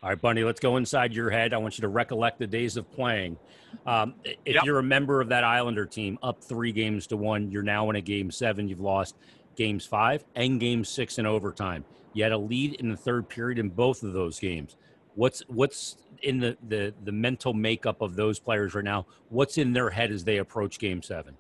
All 0.02 0.11
right, 0.11 0.21
Bundy, 0.21 0.45
let's 0.45 0.61
go 0.61 0.76
inside 0.76 1.14
your 1.14 1.30
head. 1.30 1.54
I 1.54 1.56
want 1.56 1.78
you 1.78 1.83
to 1.83 1.88
recollect 1.88 2.38
the 2.38 2.47
days 2.47 2.76
of 2.76 2.90
playing. 2.92 3.38
Um, 3.87 4.14
if 4.25 4.54
yep. 4.54 4.64
you're 4.64 4.78
a 4.78 4.83
member 4.83 5.21
of 5.21 5.30
that 5.30 5.42
Islander 5.42 5.87
team, 5.87 6.18
up 6.23 6.45
three 6.45 6.71
games 6.71 7.06
to 7.09 7.16
one, 7.16 7.50
you're 7.50 7.62
now 7.62 7.88
in 7.90 7.97
a 7.97 8.00
game 8.00 8.30
seven. 8.30 8.68
You've 8.68 8.80
lost 8.80 9.16
games 9.56 9.87
five 9.87 10.25
and 10.35 10.61
game 10.61 10.85
six 10.85 11.18
in 11.18 11.26
overtime. 11.26 11.85
You 12.12 12.23
had 12.23 12.33
a 12.33 12.38
lead 12.38 12.75
in 12.75 12.90
the 12.90 12.97
third 12.97 13.28
period 13.28 13.59
in 13.59 13.71
both 13.71 14.02
of 14.02 14.12
those 14.12 14.38
games. 14.38 14.76
What's 15.14 15.42
what's 15.49 15.97
in 16.23 16.40
the, 16.40 16.56
the 16.68 16.95
the 17.04 17.12
mental 17.12 17.54
makeup 17.54 18.02
of 18.02 18.16
those 18.16 18.38
players 18.38 18.75
right 18.75 18.85
now? 18.85 19.06
What's 19.30 19.59
in 19.59 19.73
their 19.73 19.90
head 19.90 20.12
as 20.12 20.25
they 20.25 20.37
approach 20.37 20.78
game 20.78 21.02
seven? 21.02 21.37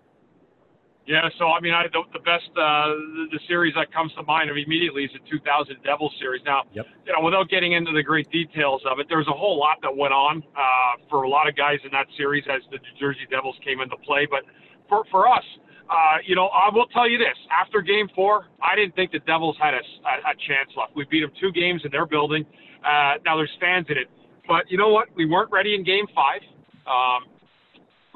Yeah, 1.06 1.28
so 1.38 1.54
I 1.54 1.60
mean, 1.60 1.72
I 1.72 1.86
the, 1.86 2.02
the 2.12 2.18
best 2.18 2.50
uh, 2.58 3.30
the, 3.30 3.38
series 3.46 3.74
that 3.78 3.94
comes 3.94 4.10
to 4.18 4.24
mind 4.24 4.50
immediately 4.50 5.04
is 5.04 5.10
the 5.14 5.22
2000 5.30 5.78
Devils 5.86 6.12
series. 6.18 6.42
Now, 6.44 6.66
yep. 6.74 6.86
you 7.06 7.14
know, 7.14 7.22
without 7.22 7.48
getting 7.48 7.78
into 7.78 7.92
the 7.92 8.02
great 8.02 8.28
details 8.32 8.82
of 8.90 8.98
it, 8.98 9.06
there 9.08 9.18
was 9.18 9.30
a 9.30 9.38
whole 9.38 9.56
lot 9.56 9.78
that 9.82 9.94
went 9.94 10.12
on 10.12 10.42
uh, 10.58 10.98
for 11.08 11.22
a 11.22 11.28
lot 11.28 11.46
of 11.46 11.54
guys 11.54 11.78
in 11.84 11.92
that 11.92 12.10
series 12.18 12.42
as 12.50 12.60
the 12.74 12.78
New 12.82 12.94
Jersey 12.98 13.22
Devils 13.30 13.54
came 13.62 13.80
into 13.80 13.94
play. 14.02 14.26
But 14.26 14.42
for 14.88 15.06
for 15.12 15.30
us, 15.30 15.46
uh, 15.86 16.18
you 16.26 16.34
know, 16.34 16.50
I 16.50 16.74
will 16.74 16.90
tell 16.90 17.08
you 17.08 17.18
this: 17.18 17.38
after 17.54 17.82
Game 17.82 18.10
Four, 18.10 18.50
I 18.58 18.74
didn't 18.74 18.96
think 18.96 19.12
the 19.12 19.22
Devils 19.22 19.56
had 19.62 19.74
a, 19.74 19.82
a, 20.10 20.34
a 20.34 20.34
chance 20.50 20.74
left. 20.74 20.96
We 20.98 21.06
beat 21.06 21.22
them 21.22 21.30
two 21.38 21.52
games 21.52 21.82
in 21.84 21.92
their 21.92 22.06
building. 22.06 22.44
Uh, 22.82 23.22
now 23.24 23.38
there's 23.38 23.54
fans 23.60 23.86
in 23.90 23.96
it, 23.96 24.10
but 24.48 24.66
you 24.66 24.76
know 24.76 24.90
what? 24.90 25.06
We 25.14 25.24
weren't 25.24 25.52
ready 25.52 25.76
in 25.76 25.84
Game 25.84 26.06
Five. 26.18 26.42
Um, 26.82 27.30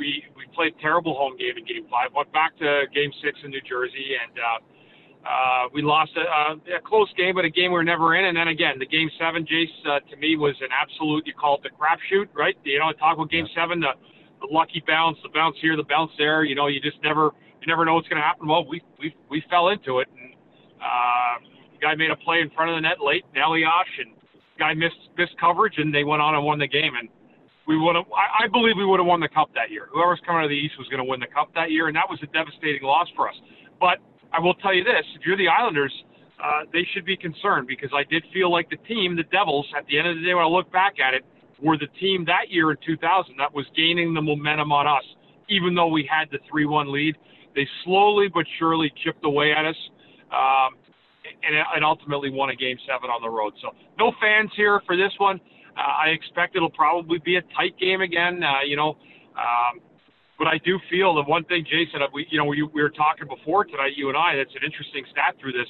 we 0.01 0.25
we 0.35 0.49
played 0.57 0.73
terrible 0.81 1.15
home 1.15 1.37
game 1.37 1.61
in 1.61 1.65
Game 1.69 1.85
Five. 1.93 2.17
Went 2.17 2.33
back 2.33 2.57
to 2.59 2.89
Game 2.97 3.13
Six 3.23 3.39
in 3.45 3.53
New 3.53 3.61
Jersey, 3.61 4.17
and 4.17 4.33
uh, 4.41 4.59
uh, 5.29 5.69
we 5.77 5.83
lost 5.83 6.17
a, 6.17 6.57
a, 6.73 6.81
close 6.81 7.13
game, 7.21 7.35
but 7.37 7.45
a 7.45 7.53
game 7.53 7.71
we 7.71 7.77
were 7.77 7.85
never 7.85 8.17
in. 8.17 8.25
And 8.25 8.37
then 8.37 8.49
again, 8.49 8.81
the 8.81 8.89
Game 8.89 9.11
Seven, 9.21 9.45
Jace, 9.45 9.69
uh, 9.85 10.01
to 10.09 10.17
me 10.17 10.41
was 10.41 10.57
an 10.65 10.73
absolute. 10.73 11.27
You 11.27 11.35
call 11.35 11.61
it 11.61 11.63
the 11.63 11.69
crapshoot, 11.77 12.33
right? 12.33 12.57
You 12.65 12.81
know, 12.81 12.91
talk 12.97 13.21
about 13.21 13.31
Game 13.31 13.47
yeah. 13.53 13.63
Seven, 13.63 13.81
the, 13.81 13.93
the 14.41 14.49
lucky 14.51 14.83
bounce, 14.89 15.19
the 15.23 15.29
bounce 15.29 15.57
here, 15.61 15.77
the 15.77 15.85
bounce 15.85 16.11
there. 16.17 16.43
You 16.45 16.57
know, 16.57 16.69
you 16.69 16.81
just 16.81 16.97
never 17.05 17.37
you 17.61 17.69
never 17.69 17.85
know 17.85 17.95
what's 17.95 18.09
going 18.09 18.21
to 18.21 18.27
happen. 18.27 18.49
Well, 18.49 18.65
we 18.65 18.81
we 18.99 19.15
we 19.29 19.45
fell 19.53 19.69
into 19.69 20.01
it, 20.01 20.09
and 20.17 20.33
uh, 20.81 21.45
guy 21.85 21.95
made 21.95 22.11
a 22.11 22.17
play 22.17 22.41
in 22.41 22.49
front 22.57 22.71
of 22.73 22.77
the 22.77 22.81
net 22.81 23.05
late, 23.05 23.25
Elias, 23.37 23.93
and 24.01 24.17
guy 24.59 24.73
missed 24.73 25.13
missed 25.19 25.37
coverage, 25.39 25.75
and 25.77 25.93
they 25.93 26.05
went 26.05 26.23
on 26.23 26.35
and 26.35 26.43
won 26.43 26.59
the 26.59 26.69
game. 26.69 26.97
And 26.99 27.09
we 27.71 27.79
would 27.79 27.95
have. 27.95 28.11
I, 28.11 28.45
I 28.45 28.47
believe 28.51 28.75
we 28.75 28.85
would 28.85 28.99
have 28.99 29.07
won 29.07 29.23
the 29.23 29.31
cup 29.31 29.55
that 29.55 29.71
year. 29.71 29.87
Whoever's 29.95 30.19
coming 30.27 30.43
out 30.43 30.51
of 30.51 30.51
the 30.51 30.59
East 30.59 30.75
was 30.75 30.91
going 30.91 30.99
to 30.99 31.07
win 31.07 31.23
the 31.23 31.31
cup 31.31 31.55
that 31.55 31.71
year, 31.71 31.87
and 31.87 31.95
that 31.95 32.11
was 32.11 32.19
a 32.27 32.31
devastating 32.35 32.83
loss 32.83 33.07
for 33.15 33.31
us. 33.31 33.39
But 33.79 34.03
I 34.35 34.43
will 34.43 34.59
tell 34.59 34.75
you 34.75 34.83
this: 34.83 35.07
if 35.15 35.23
you're 35.23 35.39
the 35.39 35.47
Islanders, 35.47 35.95
uh, 36.43 36.67
they 36.75 36.83
should 36.91 37.07
be 37.07 37.17
concerned 37.17 37.71
because 37.71 37.95
I 37.95 38.03
did 38.11 38.27
feel 38.35 38.51
like 38.51 38.69
the 38.75 38.83
team, 38.91 39.15
the 39.15 39.29
Devils, 39.31 39.71
at 39.79 39.87
the 39.87 40.03
end 40.03 40.11
of 40.11 40.19
the 40.19 40.23
day, 40.27 40.35
when 40.35 40.43
I 40.43 40.51
look 40.51 40.67
back 40.75 40.99
at 40.99 41.15
it, 41.15 41.23
were 41.63 41.79
the 41.79 41.87
team 42.03 42.27
that 42.27 42.51
year 42.51 42.75
in 42.75 42.77
2000 42.85 43.39
that 43.39 43.55
was 43.55 43.67
gaining 43.77 44.15
the 44.15 44.23
momentum 44.23 44.73
on 44.73 44.91
us, 44.91 45.07
even 45.49 45.75
though 45.75 45.95
we 45.95 46.09
had 46.11 46.27
the 46.35 46.43
3-1 46.51 46.91
lead. 46.91 47.15
They 47.55 47.69
slowly 47.85 48.27
but 48.33 48.47
surely 48.59 48.91
chipped 49.05 49.25
away 49.25 49.53
at 49.53 49.65
us. 49.65 49.77
Um, 50.33 50.79
and, 51.43 51.55
and 51.77 51.85
ultimately 51.85 52.31
won 52.31 52.51
a 52.51 52.57
game 52.57 52.77
seven 52.87 53.11
on 53.11 53.23
the 53.23 53.29
road. 53.29 53.53
So 53.61 53.71
no 53.99 54.13
fans 54.21 54.51
here 54.57 54.81
for 54.87 54.97
this 54.97 55.13
one. 55.19 55.41
Uh, 55.77 55.81
I 55.81 56.09
expect 56.09 56.57
it'll 56.57 56.71
probably 56.71 57.19
be 57.19 57.37
a 57.37 57.43
tight 57.57 57.79
game 57.79 58.01
again. 58.01 58.43
Uh, 58.43 58.63
you 58.67 58.77
know, 58.77 58.97
um, 59.37 59.81
but 60.39 60.47
I 60.47 60.59
do 60.65 60.79
feel 60.91 61.15
the 61.15 61.23
one 61.23 61.45
thing, 61.45 61.65
Jason, 61.65 62.01
we 62.13 62.27
you 62.31 62.39
know 62.39 62.45
we, 62.45 62.63
we 62.63 62.83
were 62.83 62.91
talking 62.91 63.29
before 63.29 63.65
tonight, 63.65 63.93
you 63.97 64.09
and 64.09 64.17
I. 64.17 64.37
That's 64.37 64.55
an 64.55 64.65
interesting 64.65 65.05
stat 65.11 65.37
through 65.41 65.53
this. 65.53 65.69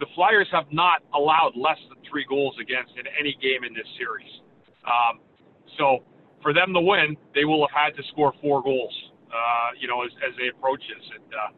The 0.00 0.06
Flyers 0.14 0.48
have 0.52 0.66
not 0.72 1.02
allowed 1.14 1.52
less 1.56 1.78
than 1.88 1.98
three 2.10 2.26
goals 2.28 2.54
against 2.60 2.92
in 2.98 3.04
any 3.18 3.36
game 3.40 3.64
in 3.64 3.72
this 3.72 3.88
series. 3.96 4.28
Um, 4.84 5.20
so 5.78 6.04
for 6.42 6.52
them 6.52 6.72
to 6.74 6.80
win, 6.80 7.16
they 7.34 7.44
will 7.44 7.66
have 7.66 7.74
had 7.74 7.96
to 7.96 8.02
score 8.12 8.32
four 8.40 8.62
goals. 8.62 8.94
uh, 9.30 9.70
you 9.78 9.88
know, 9.88 10.02
as, 10.04 10.12
as 10.24 10.32
they 10.38 10.48
approach 10.48 10.82
this. 10.88 11.06
And 11.14 11.30
uh, 11.34 11.50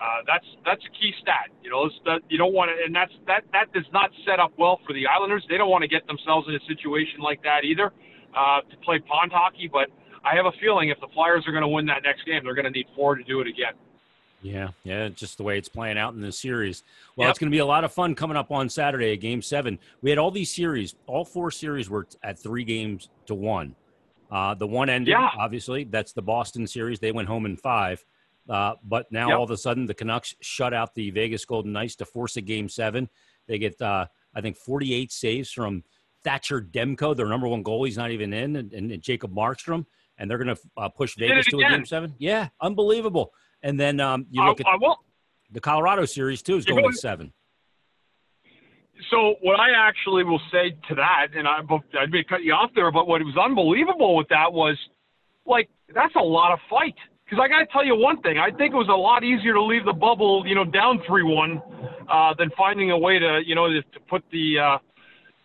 uh, 0.00 0.22
that's 0.26 0.46
that's 0.64 0.82
a 0.84 0.90
key 0.90 1.12
stat. 1.22 1.50
You 1.62 1.70
know, 1.70 1.88
that 2.04 2.22
you 2.28 2.38
don't 2.38 2.52
want 2.52 2.70
to, 2.70 2.84
and 2.84 2.94
that's 2.94 3.12
that 3.26 3.44
that 3.52 3.72
does 3.72 3.86
not 3.92 4.10
set 4.26 4.40
up 4.40 4.52
well 4.58 4.80
for 4.86 4.92
the 4.92 5.06
Islanders. 5.06 5.44
They 5.48 5.56
don't 5.56 5.70
want 5.70 5.82
to 5.82 5.88
get 5.88 6.06
themselves 6.06 6.48
in 6.48 6.54
a 6.54 6.60
situation 6.66 7.20
like 7.20 7.42
that 7.42 7.64
either 7.64 7.92
uh, 8.36 8.60
to 8.62 8.76
play 8.84 8.98
pond 8.98 9.32
hockey. 9.32 9.68
But 9.72 9.88
I 10.24 10.34
have 10.34 10.46
a 10.46 10.52
feeling 10.60 10.88
if 10.88 10.98
the 11.00 11.08
Flyers 11.14 11.44
are 11.46 11.52
going 11.52 11.62
to 11.62 11.68
win 11.68 11.86
that 11.86 12.02
next 12.02 12.24
game, 12.26 12.42
they're 12.44 12.54
going 12.54 12.66
to 12.66 12.70
need 12.70 12.86
four 12.96 13.14
to 13.14 13.22
do 13.22 13.40
it 13.40 13.46
again. 13.46 13.74
Yeah, 14.42 14.68
yeah, 14.82 15.08
just 15.08 15.38
the 15.38 15.42
way 15.42 15.56
it's 15.56 15.70
playing 15.70 15.96
out 15.96 16.12
in 16.12 16.20
this 16.20 16.38
series. 16.38 16.82
Well, 17.16 17.26
yep. 17.26 17.30
it's 17.30 17.38
going 17.38 17.50
to 17.50 17.54
be 17.54 17.60
a 17.60 17.66
lot 17.66 17.82
of 17.82 17.92
fun 17.92 18.14
coming 18.14 18.36
up 18.36 18.50
on 18.50 18.68
Saturday, 18.68 19.16
Game 19.16 19.40
Seven. 19.40 19.78
We 20.02 20.10
had 20.10 20.18
all 20.18 20.30
these 20.30 20.54
series, 20.54 20.96
all 21.06 21.24
four 21.24 21.50
series 21.50 21.88
were 21.88 22.06
at 22.22 22.38
three 22.38 22.64
games 22.64 23.08
to 23.26 23.34
one. 23.34 23.74
Uh, 24.30 24.52
the 24.52 24.66
one 24.66 24.90
ended, 24.90 25.12
yeah. 25.12 25.30
obviously. 25.38 25.84
That's 25.84 26.12
the 26.12 26.20
Boston 26.20 26.66
series. 26.66 26.98
They 26.98 27.12
went 27.12 27.28
home 27.28 27.46
in 27.46 27.56
five. 27.56 28.04
Uh, 28.48 28.74
but 28.82 29.10
now 29.10 29.28
yep. 29.28 29.38
all 29.38 29.44
of 29.44 29.50
a 29.50 29.56
sudden, 29.56 29.86
the 29.86 29.94
Canucks 29.94 30.34
shut 30.40 30.74
out 30.74 30.94
the 30.94 31.10
Vegas 31.10 31.44
Golden 31.44 31.72
Knights 31.72 31.96
to 31.96 32.04
force 32.04 32.36
a 32.36 32.40
game 32.40 32.68
seven. 32.68 33.08
They 33.46 33.58
get, 33.58 33.80
uh, 33.80 34.06
I 34.34 34.40
think, 34.40 34.56
48 34.56 35.12
saves 35.12 35.50
from 35.50 35.82
Thatcher 36.24 36.60
Demko, 36.60 37.16
their 37.16 37.26
number 37.26 37.48
one 37.48 37.62
goal. 37.62 37.84
He's 37.84 37.96
not 37.96 38.10
even 38.10 38.32
in, 38.32 38.56
and, 38.56 38.72
and 38.72 39.02
Jacob 39.02 39.34
Markstrom, 39.34 39.86
and 40.18 40.30
they're 40.30 40.38
going 40.38 40.54
to 40.54 40.62
uh, 40.76 40.88
push 40.88 41.16
Vegas 41.16 41.46
to 41.46 41.58
a 41.58 41.68
game 41.68 41.86
seven. 41.86 42.14
Yeah, 42.18 42.48
unbelievable. 42.60 43.32
And 43.62 43.80
then 43.80 44.00
um, 44.00 44.26
you 44.30 44.42
look 44.44 44.60
I, 44.66 44.74
at 44.74 44.80
I 44.82 44.94
the 45.50 45.60
Colorado 45.60 46.04
series 46.04 46.42
too 46.42 46.56
is 46.56 46.64
going 46.64 46.84
to 46.84 46.96
seven. 46.96 47.32
So 49.10 49.34
what 49.42 49.60
I 49.60 49.70
actually 49.76 50.24
will 50.24 50.40
say 50.52 50.76
to 50.88 50.94
that, 50.94 51.28
and 51.34 51.46
I, 51.46 51.60
I 51.98 52.06
may 52.06 52.24
cut 52.24 52.42
you 52.42 52.52
off 52.52 52.70
there, 52.74 52.90
but 52.90 53.06
what 53.06 53.22
was 53.22 53.36
unbelievable 53.36 54.16
with 54.16 54.28
that 54.28 54.52
was, 54.52 54.78
like, 55.46 55.68
that's 55.94 56.14
a 56.16 56.22
lot 56.22 56.52
of 56.52 56.58
fight. 56.70 56.94
Because 57.24 57.42
I 57.42 57.48
got 57.48 57.60
to 57.60 57.66
tell 57.72 57.84
you 57.84 57.96
one 57.96 58.20
thing, 58.20 58.38
I 58.38 58.50
think 58.50 58.74
it 58.74 58.76
was 58.76 58.88
a 58.88 58.96
lot 58.96 59.24
easier 59.24 59.54
to 59.54 59.62
leave 59.62 59.84
the 59.84 59.92
bubble, 59.94 60.46
you 60.46 60.54
know, 60.54 60.64
down 60.64 61.00
three-one, 61.06 61.62
uh, 62.10 62.34
than 62.38 62.50
finding 62.56 62.90
a 62.90 62.98
way 62.98 63.18
to, 63.18 63.40
you 63.44 63.54
know, 63.54 63.68
to, 63.68 63.80
to 63.80 64.00
put 64.08 64.22
the 64.30 64.58
uh, 64.58 64.78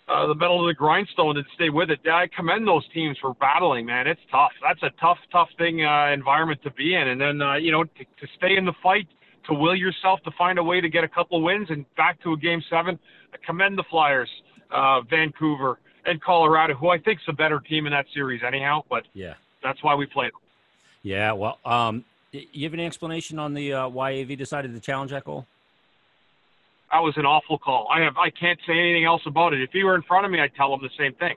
uh, 0.10 0.28
the 0.28 0.36
metal 0.36 0.60
to 0.60 0.68
the 0.68 0.74
grindstone 0.74 1.38
and 1.38 1.46
stay 1.54 1.70
with 1.70 1.92
it. 1.92 2.00
I 2.12 2.28
commend 2.36 2.68
those 2.68 2.84
teams 2.94 3.18
for 3.22 3.36
battling, 3.36 3.86
man. 3.86 4.08
It's 4.08 4.20
tough. 4.32 4.52
That's 4.62 4.82
a 4.82 4.90
tough, 5.00 5.20
tough 5.32 5.50
thing 5.58 5.86
uh, 5.86 6.12
environment 6.12 6.62
to 6.64 6.72
be 6.72 6.96
in. 6.96 7.10
And 7.10 7.22
then, 7.22 7.42
uh, 7.42 7.56
you 7.56 7.72
know, 7.72 7.84
to, 7.84 8.04
to 8.04 8.28
stay 8.36 8.58
in 8.58 8.66
the 8.66 8.74
fight, 8.82 9.08
to 9.48 9.54
will 9.54 9.76
yourself 9.76 10.20
to 10.26 10.32
find 10.38 10.58
a 10.58 10.64
way 10.64 10.82
to 10.82 10.90
get 10.90 11.04
a 11.04 11.08
couple 11.08 11.42
wins 11.44 11.68
and 11.70 11.86
back 11.96 12.22
to 12.24 12.34
a 12.34 12.38
game 12.38 12.62
seven. 12.70 12.98
I 13.34 13.38
commend 13.46 13.78
the 13.78 13.84
Flyers, 13.90 14.30
uh, 14.72 15.02
Vancouver, 15.02 15.80
and 16.06 16.20
Colorado, 16.22 16.74
who 16.74 16.90
I 16.90 16.98
think 16.98 17.20
is 17.20 17.26
a 17.28 17.34
better 17.34 17.60
team 17.60 17.86
in 17.86 17.92
that 17.92 18.08
series 18.14 18.42
anyhow. 18.46 18.82
But 18.90 19.04
yeah, 19.14 19.36
that's 19.62 19.84
why 19.84 19.94
we 19.94 20.08
played 20.08 20.32
them. 20.32 20.42
Yeah. 21.04 21.32
Well, 21.34 21.58
um, 21.66 22.06
you 22.32 22.66
have 22.66 22.74
any 22.74 22.86
explanation 22.86 23.40
on 23.40 23.54
the 23.54 23.74
uh, 23.74 23.88
why 23.88 24.20
AV 24.20 24.38
decided 24.38 24.74
to 24.74 24.80
challenge 24.80 25.12
that 25.12 25.24
goal? 25.26 25.46
that 26.92 27.00
was 27.00 27.14
an 27.18 27.26
awful 27.26 27.58
call. 27.58 27.88
I 27.92 28.02
have 28.02 28.18
I 28.18 28.30
can't 28.30 28.60
say 28.66 28.74
anything 28.74 29.06
else 29.06 29.22
about 29.26 29.54
it. 29.54 29.62
If 29.62 29.72
he 29.72 29.84
were 29.84 29.96
in 29.96 30.02
front 30.04 30.26
of 30.26 30.32
me, 30.32 30.40
I'd 30.40 30.56
tell 30.56 30.74
him 30.74 30.82
the 30.82 30.90
same 30.98 31.14
thing. 31.14 31.36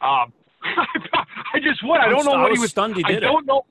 Um, 0.00 0.32
I 1.54 1.60
just 1.62 1.82
would. 1.84 2.00
I 2.00 2.08
don't 2.08 2.24
know 2.24 2.32
I 2.32 2.42
what 2.42 2.52
he 2.52 2.58
was. 2.58 2.70
Stunned 2.70 2.96
he 2.96 3.02
did 3.02 3.16
I 3.16 3.20
don't 3.20 3.44
it. 3.44 3.46
know. 3.46 3.64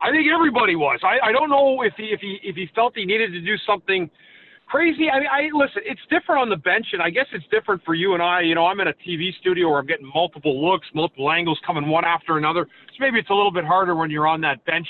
I 0.00 0.10
think 0.10 0.26
everybody 0.32 0.76
was. 0.76 1.00
I, 1.02 1.28
I 1.28 1.32
don't 1.32 1.50
know 1.50 1.82
if 1.82 1.94
he 1.96 2.04
if 2.04 2.20
he 2.20 2.38
if 2.42 2.56
he 2.56 2.68
felt 2.74 2.96
he 2.96 3.04
needed 3.04 3.32
to 3.32 3.40
do 3.40 3.56
something 3.66 4.10
crazy. 4.66 5.08
I 5.10 5.20
mean, 5.20 5.28
I 5.30 5.48
listen. 5.52 5.82
It's 5.84 6.00
different 6.10 6.42
on 6.42 6.48
the 6.48 6.56
bench, 6.56 6.86
and 6.92 7.02
I 7.02 7.10
guess 7.10 7.26
it's 7.32 7.44
different 7.50 7.82
for 7.84 7.94
you 7.94 8.14
and 8.14 8.22
I. 8.22 8.40
You 8.42 8.54
know, 8.54 8.66
I'm 8.66 8.80
in 8.80 8.88
a 8.88 8.94
TV 9.06 9.30
studio 9.40 9.68
where 9.70 9.78
I'm 9.78 9.86
getting 9.86 10.10
multiple 10.14 10.64
looks, 10.64 10.86
multiple 10.94 11.30
angles 11.30 11.58
coming 11.66 11.88
one 11.88 12.04
after 12.04 12.38
another. 12.38 12.66
So 12.88 12.96
maybe 13.00 13.18
it's 13.18 13.30
a 13.30 13.34
little 13.34 13.52
bit 13.52 13.64
harder 13.64 13.94
when 13.94 14.10
you're 14.10 14.26
on 14.26 14.40
that 14.42 14.64
bench, 14.64 14.88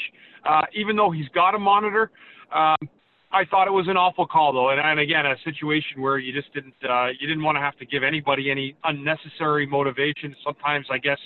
uh, 0.49 0.63
even 0.75 0.97
though 0.97 1.11
he's 1.11 1.29
got 1.35 1.55
a 1.55 1.59
monitor. 1.59 2.11
Um, 2.55 2.89
I 3.35 3.45
thought 3.51 3.67
it 3.67 3.73
was 3.73 3.89
an 3.89 3.97
awful 3.97 4.29
call 4.29 4.53
though, 4.53 4.71
and, 4.71 4.79
and 4.79 5.01
again, 5.01 5.27
a 5.27 5.35
situation 5.45 6.01
where 6.01 6.19
you 6.19 6.33
just 6.33 6.55
didn't 6.55 6.75
uh, 6.89 7.09
you 7.19 7.27
didn't 7.27 7.43
want 7.43 7.57
to 7.57 7.61
have 7.61 7.77
to 7.79 7.87
give 7.87 8.05
anybody 8.05 8.51
any 8.51 8.77
unnecessary 8.85 9.67
motivation. 9.67 10.37
Sometimes, 10.45 10.87
I 10.91 10.99
guess, 10.99 11.19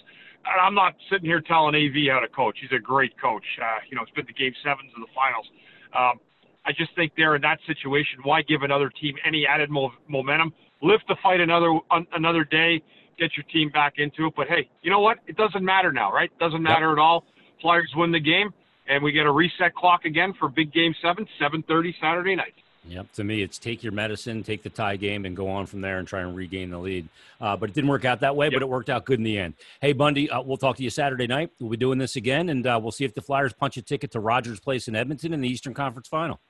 I'm 0.46 0.74
not 0.74 0.94
sitting 1.10 1.26
here 1.26 1.42
telling 1.42 1.74
AV 1.74 2.08
how 2.10 2.20
to 2.20 2.28
coach. 2.28 2.56
He's 2.60 2.72
a 2.72 2.80
great 2.80 3.12
coach. 3.20 3.44
Uh, 3.60 3.84
you 3.90 3.96
know, 3.96 4.02
it's 4.02 4.12
been 4.12 4.26
to 4.26 4.32
game 4.32 4.54
sevens 4.64 4.90
of 4.96 5.02
the 5.04 5.12
finals. 5.14 5.46
Um, 5.92 6.20
I 6.68 6.72
just 6.72 6.94
think 6.94 7.12
they're 7.16 7.34
in 7.34 7.42
that 7.42 7.58
situation, 7.66 8.20
why 8.24 8.42
give 8.42 8.62
another 8.62 8.90
team 8.90 9.14
any 9.24 9.46
added 9.46 9.70
mo- 9.70 9.92
momentum? 10.06 10.52
Lift 10.82 11.04
the 11.08 11.16
fight 11.22 11.40
another 11.40 11.72
un- 11.90 12.06
another 12.12 12.44
day, 12.44 12.82
get 13.18 13.30
your 13.36 13.44
team 13.44 13.70
back 13.70 13.94
into 13.96 14.26
it. 14.26 14.34
But 14.36 14.48
hey, 14.48 14.68
you 14.82 14.90
know 14.90 15.00
what? 15.00 15.18
It 15.26 15.38
doesn't 15.38 15.64
matter 15.64 15.92
now, 15.92 16.12
right? 16.12 16.30
It 16.30 16.38
doesn't 16.38 16.62
matter 16.62 16.90
yep. 16.90 16.98
at 16.98 17.00
all. 17.00 17.24
Flyers 17.62 17.90
win 17.96 18.12
the 18.12 18.20
game 18.20 18.52
and 18.86 19.02
we 19.02 19.12
get 19.12 19.24
a 19.24 19.32
reset 19.32 19.74
clock 19.74 20.04
again 20.04 20.34
for 20.38 20.48
big 20.48 20.72
game 20.72 20.94
seven, 21.00 21.26
7:30 21.40 21.94
Saturday 22.00 22.36
night. 22.36 22.54
Yep. 22.86 23.12
To 23.14 23.24
me, 23.24 23.42
it's 23.42 23.58
take 23.58 23.82
your 23.82 23.92
medicine, 23.92 24.42
take 24.42 24.62
the 24.62 24.70
tie 24.70 24.96
game, 24.96 25.26
and 25.26 25.36
go 25.36 25.48
on 25.48 25.66
from 25.66 25.82
there 25.82 25.98
and 25.98 26.08
try 26.08 26.20
and 26.20 26.34
regain 26.34 26.70
the 26.70 26.78
lead. 26.78 27.08
Uh, 27.40 27.56
but 27.56 27.68
it 27.68 27.74
didn't 27.74 27.90
work 27.90 28.04
out 28.04 28.20
that 28.20 28.34
way, 28.34 28.46
yep. 28.46 28.54
but 28.54 28.62
it 28.62 28.68
worked 28.68 28.88
out 28.88 29.04
good 29.04 29.18
in 29.18 29.24
the 29.24 29.38
end. 29.38 29.54
Hey, 29.80 29.92
Bundy, 29.92 30.30
uh, 30.30 30.40
we'll 30.40 30.56
talk 30.56 30.76
to 30.76 30.82
you 30.82 30.90
Saturday 30.90 31.26
night. 31.26 31.50
We'll 31.60 31.70
be 31.70 31.76
doing 31.76 31.98
this 31.98 32.16
again, 32.16 32.48
and 32.48 32.66
uh, 32.66 32.80
we'll 32.82 32.92
see 32.92 33.04
if 33.04 33.14
the 33.14 33.20
Flyers 33.20 33.52
punch 33.52 33.76
a 33.76 33.82
ticket 33.82 34.10
to 34.12 34.20
Rogers 34.20 34.60
Place 34.60 34.88
in 34.88 34.96
Edmonton 34.96 35.34
in 35.34 35.40
the 35.40 35.48
Eastern 35.48 35.74
Conference 35.74 36.08
Final. 36.08 36.40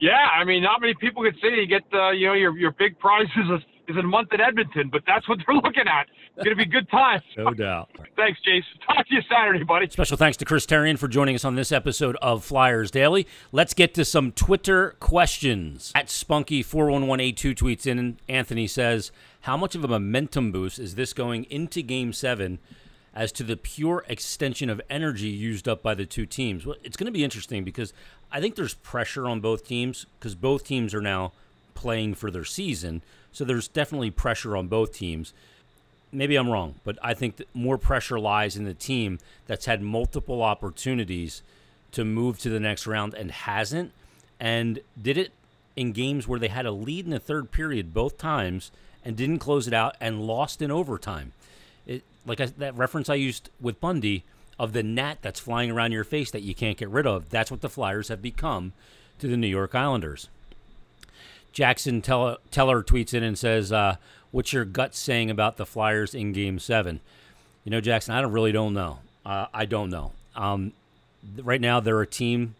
Yeah, 0.00 0.12
I 0.12 0.44
mean, 0.44 0.62
not 0.62 0.80
many 0.80 0.94
people 0.94 1.22
could 1.22 1.36
say 1.40 1.54
you 1.54 1.66
get 1.66 1.82
uh, 1.92 2.10
you 2.10 2.26
know 2.26 2.34
your 2.34 2.56
your 2.56 2.72
big 2.72 2.98
prizes 2.98 3.62
is 3.88 3.96
a 3.96 4.02
month 4.02 4.32
in 4.32 4.40
Edmonton, 4.40 4.88
but 4.90 5.02
that's 5.06 5.28
what 5.28 5.38
they're 5.46 5.54
looking 5.54 5.86
at. 5.86 6.06
It's 6.36 6.44
going 6.44 6.56
to 6.56 6.64
be 6.64 6.68
good 6.68 6.90
times. 6.90 7.22
no 7.36 7.52
doubt. 7.52 7.90
Thanks, 8.16 8.40
Jason. 8.44 8.80
Talk 8.86 9.06
to 9.06 9.14
you 9.14 9.20
Saturday, 9.30 9.62
buddy. 9.62 9.88
Special 9.88 10.16
thanks 10.16 10.36
to 10.38 10.44
Chris 10.44 10.66
Therien 10.66 10.98
for 10.98 11.06
joining 11.06 11.34
us 11.34 11.44
on 11.44 11.54
this 11.54 11.70
episode 11.70 12.16
of 12.16 12.44
Flyers 12.44 12.90
Daily. 12.90 13.26
Let's 13.52 13.74
get 13.74 13.94
to 13.94 14.04
some 14.04 14.32
Twitter 14.32 14.96
questions. 15.00 15.92
At 15.94 16.08
Spunky41182 16.08 17.54
tweets 17.54 17.86
in, 17.86 18.18
Anthony 18.28 18.66
says, 18.66 19.12
How 19.42 19.56
much 19.56 19.74
of 19.74 19.84
a 19.84 19.88
momentum 19.88 20.50
boost 20.50 20.78
is 20.78 20.96
this 20.96 21.12
going 21.12 21.44
into 21.44 21.82
game 21.82 22.12
seven? 22.12 22.58
As 23.14 23.30
to 23.32 23.44
the 23.44 23.56
pure 23.56 24.04
extension 24.08 24.68
of 24.68 24.80
energy 24.90 25.28
used 25.28 25.68
up 25.68 25.82
by 25.82 25.94
the 25.94 26.04
two 26.04 26.26
teams. 26.26 26.66
Well, 26.66 26.76
it's 26.82 26.96
going 26.96 27.06
to 27.06 27.12
be 27.12 27.24
interesting 27.24 27.62
because 27.62 27.92
I 28.32 28.40
think 28.40 28.56
there's 28.56 28.74
pressure 28.74 29.28
on 29.28 29.40
both 29.40 29.66
teams 29.66 30.06
because 30.18 30.34
both 30.34 30.64
teams 30.64 30.92
are 30.92 31.00
now 31.00 31.32
playing 31.74 32.14
for 32.14 32.30
their 32.30 32.44
season. 32.44 33.02
So 33.32 33.44
there's 33.44 33.68
definitely 33.68 34.10
pressure 34.10 34.56
on 34.56 34.66
both 34.66 34.92
teams. 34.92 35.32
Maybe 36.10 36.36
I'm 36.36 36.50
wrong, 36.50 36.76
but 36.84 36.98
I 37.02 37.14
think 37.14 37.42
more 37.54 37.78
pressure 37.78 38.18
lies 38.18 38.56
in 38.56 38.64
the 38.64 38.74
team 38.74 39.18
that's 39.46 39.66
had 39.66 39.82
multiple 39.82 40.42
opportunities 40.42 41.42
to 41.92 42.04
move 42.04 42.38
to 42.40 42.50
the 42.50 42.60
next 42.60 42.86
round 42.86 43.14
and 43.14 43.30
hasn't, 43.30 43.92
and 44.40 44.80
did 45.00 45.16
it 45.16 45.32
in 45.76 45.92
games 45.92 46.26
where 46.26 46.38
they 46.38 46.48
had 46.48 46.66
a 46.66 46.72
lead 46.72 47.04
in 47.04 47.10
the 47.10 47.18
third 47.18 47.50
period 47.50 47.94
both 47.94 48.18
times 48.18 48.70
and 49.04 49.16
didn't 49.16 49.38
close 49.38 49.66
it 49.66 49.74
out 49.74 49.96
and 50.00 50.26
lost 50.26 50.62
in 50.62 50.70
overtime. 50.70 51.32
Like 52.26 52.40
I, 52.40 52.46
that 52.46 52.76
reference 52.76 53.08
I 53.08 53.14
used 53.14 53.50
with 53.60 53.80
Bundy 53.80 54.24
of 54.58 54.72
the 54.72 54.82
gnat 54.82 55.18
that's 55.20 55.40
flying 55.40 55.70
around 55.70 55.92
your 55.92 56.04
face 56.04 56.30
that 56.30 56.42
you 56.42 56.54
can't 56.54 56.76
get 56.76 56.88
rid 56.88 57.06
of. 57.06 57.30
That's 57.30 57.50
what 57.50 57.60
the 57.60 57.68
Flyers 57.68 58.08
have 58.08 58.22
become 58.22 58.72
to 59.18 59.26
the 59.26 59.36
New 59.36 59.48
York 59.48 59.74
Islanders. 59.74 60.28
Jackson 61.52 62.02
Teller, 62.02 62.36
Teller 62.50 62.82
tweets 62.82 63.14
in 63.14 63.22
and 63.22 63.38
says, 63.38 63.72
uh, 63.72 63.96
"What's 64.30 64.52
your 64.52 64.64
gut 64.64 64.94
saying 64.94 65.30
about 65.30 65.56
the 65.56 65.66
Flyers 65.66 66.14
in 66.14 66.32
Game 66.32 66.58
Seven? 66.58 67.00
You 67.64 67.70
know, 67.70 67.80
Jackson, 67.80 68.14
I 68.14 68.20
don't 68.20 68.32
really 68.32 68.52
don't 68.52 68.74
know. 68.74 68.98
Uh, 69.24 69.46
I 69.54 69.64
don't 69.64 69.90
know. 69.90 70.12
Um, 70.34 70.72
right 71.42 71.60
now, 71.60 71.80
they're 71.80 72.00
a 72.00 72.06
team 72.06 72.54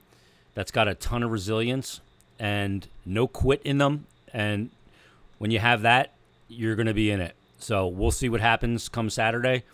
that's 0.55 0.71
got 0.71 0.89
a 0.89 0.95
ton 0.95 1.23
of 1.23 1.31
resilience 1.31 2.01
and 2.39 2.87
no 3.05 3.27
quit 3.27 3.61
in 3.63 3.79
them. 3.79 4.07
And 4.33 4.71
when 5.39 5.51
you 5.51 5.59
have 5.59 5.83
that, 5.83 6.13
you're 6.49 6.77
going 6.77 6.87
to 6.87 6.95
be 6.95 7.11
in 7.11 7.21
it. 7.21 7.35
So 7.65 7.87
we'll 7.87 8.11
see 8.11 8.29
what 8.29 8.43
happens 8.43 8.91
come 8.91 9.09
Saturday. 9.09 9.65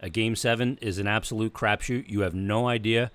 A 0.00 0.08
game 0.08 0.34
seven 0.34 0.78
is 0.80 0.98
an 0.98 1.06
absolute 1.06 1.52
crapshoot. 1.52 2.08
You 2.08 2.20
have 2.20 2.34
no 2.34 2.68
idea 2.68 3.10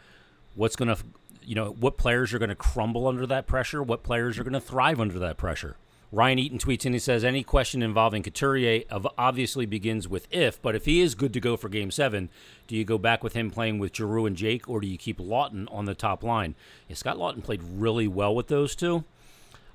what's 0.53 0.75
going 0.75 0.95
to 0.95 1.03
you 1.43 1.55
know, 1.55 1.71
what 1.71 1.97
players 1.97 2.31
are 2.31 2.37
going 2.37 2.49
to 2.49 2.55
crumble 2.55 3.07
under 3.07 3.25
that 3.25 3.47
pressure, 3.47 3.81
what 3.81 4.03
players 4.03 4.37
are 4.37 4.43
going 4.43 4.53
to 4.53 4.59
thrive 4.59 4.99
under 4.99 5.17
that 5.17 5.35
pressure. 5.35 5.77
Ryan 6.11 6.37
Eaton 6.37 6.59
tweets 6.59 6.85
and 6.85 6.93
he 6.93 6.99
says, 6.99 7.23
any 7.23 7.41
question 7.41 7.81
involving 7.81 8.21
Couturier 8.21 8.83
obviously 9.17 9.65
begins 9.65 10.07
with 10.07 10.27
if, 10.29 10.61
but 10.61 10.75
if 10.75 10.85
he 10.85 11.01
is 11.01 11.15
good 11.15 11.33
to 11.33 11.39
go 11.39 11.57
for 11.57 11.67
game 11.67 11.89
seven, 11.89 12.29
do 12.67 12.75
you 12.75 12.85
go 12.85 12.99
back 12.99 13.23
with 13.23 13.33
him 13.33 13.49
playing 13.49 13.79
with 13.79 13.95
Giroux 13.95 14.27
and 14.27 14.35
Jake, 14.35 14.69
or 14.69 14.79
do 14.79 14.85
you 14.85 14.97
keep 14.97 15.17
Laughton 15.17 15.67
on 15.73 15.85
the 15.85 15.95
top 15.95 16.23
line? 16.23 16.53
Yeah, 16.87 16.95
Scott 16.95 17.17
Laughton 17.17 17.43
played 17.43 17.63
really 17.63 18.07
well 18.07 18.35
with 18.35 18.47
those 18.47 18.75
two. 18.75 19.03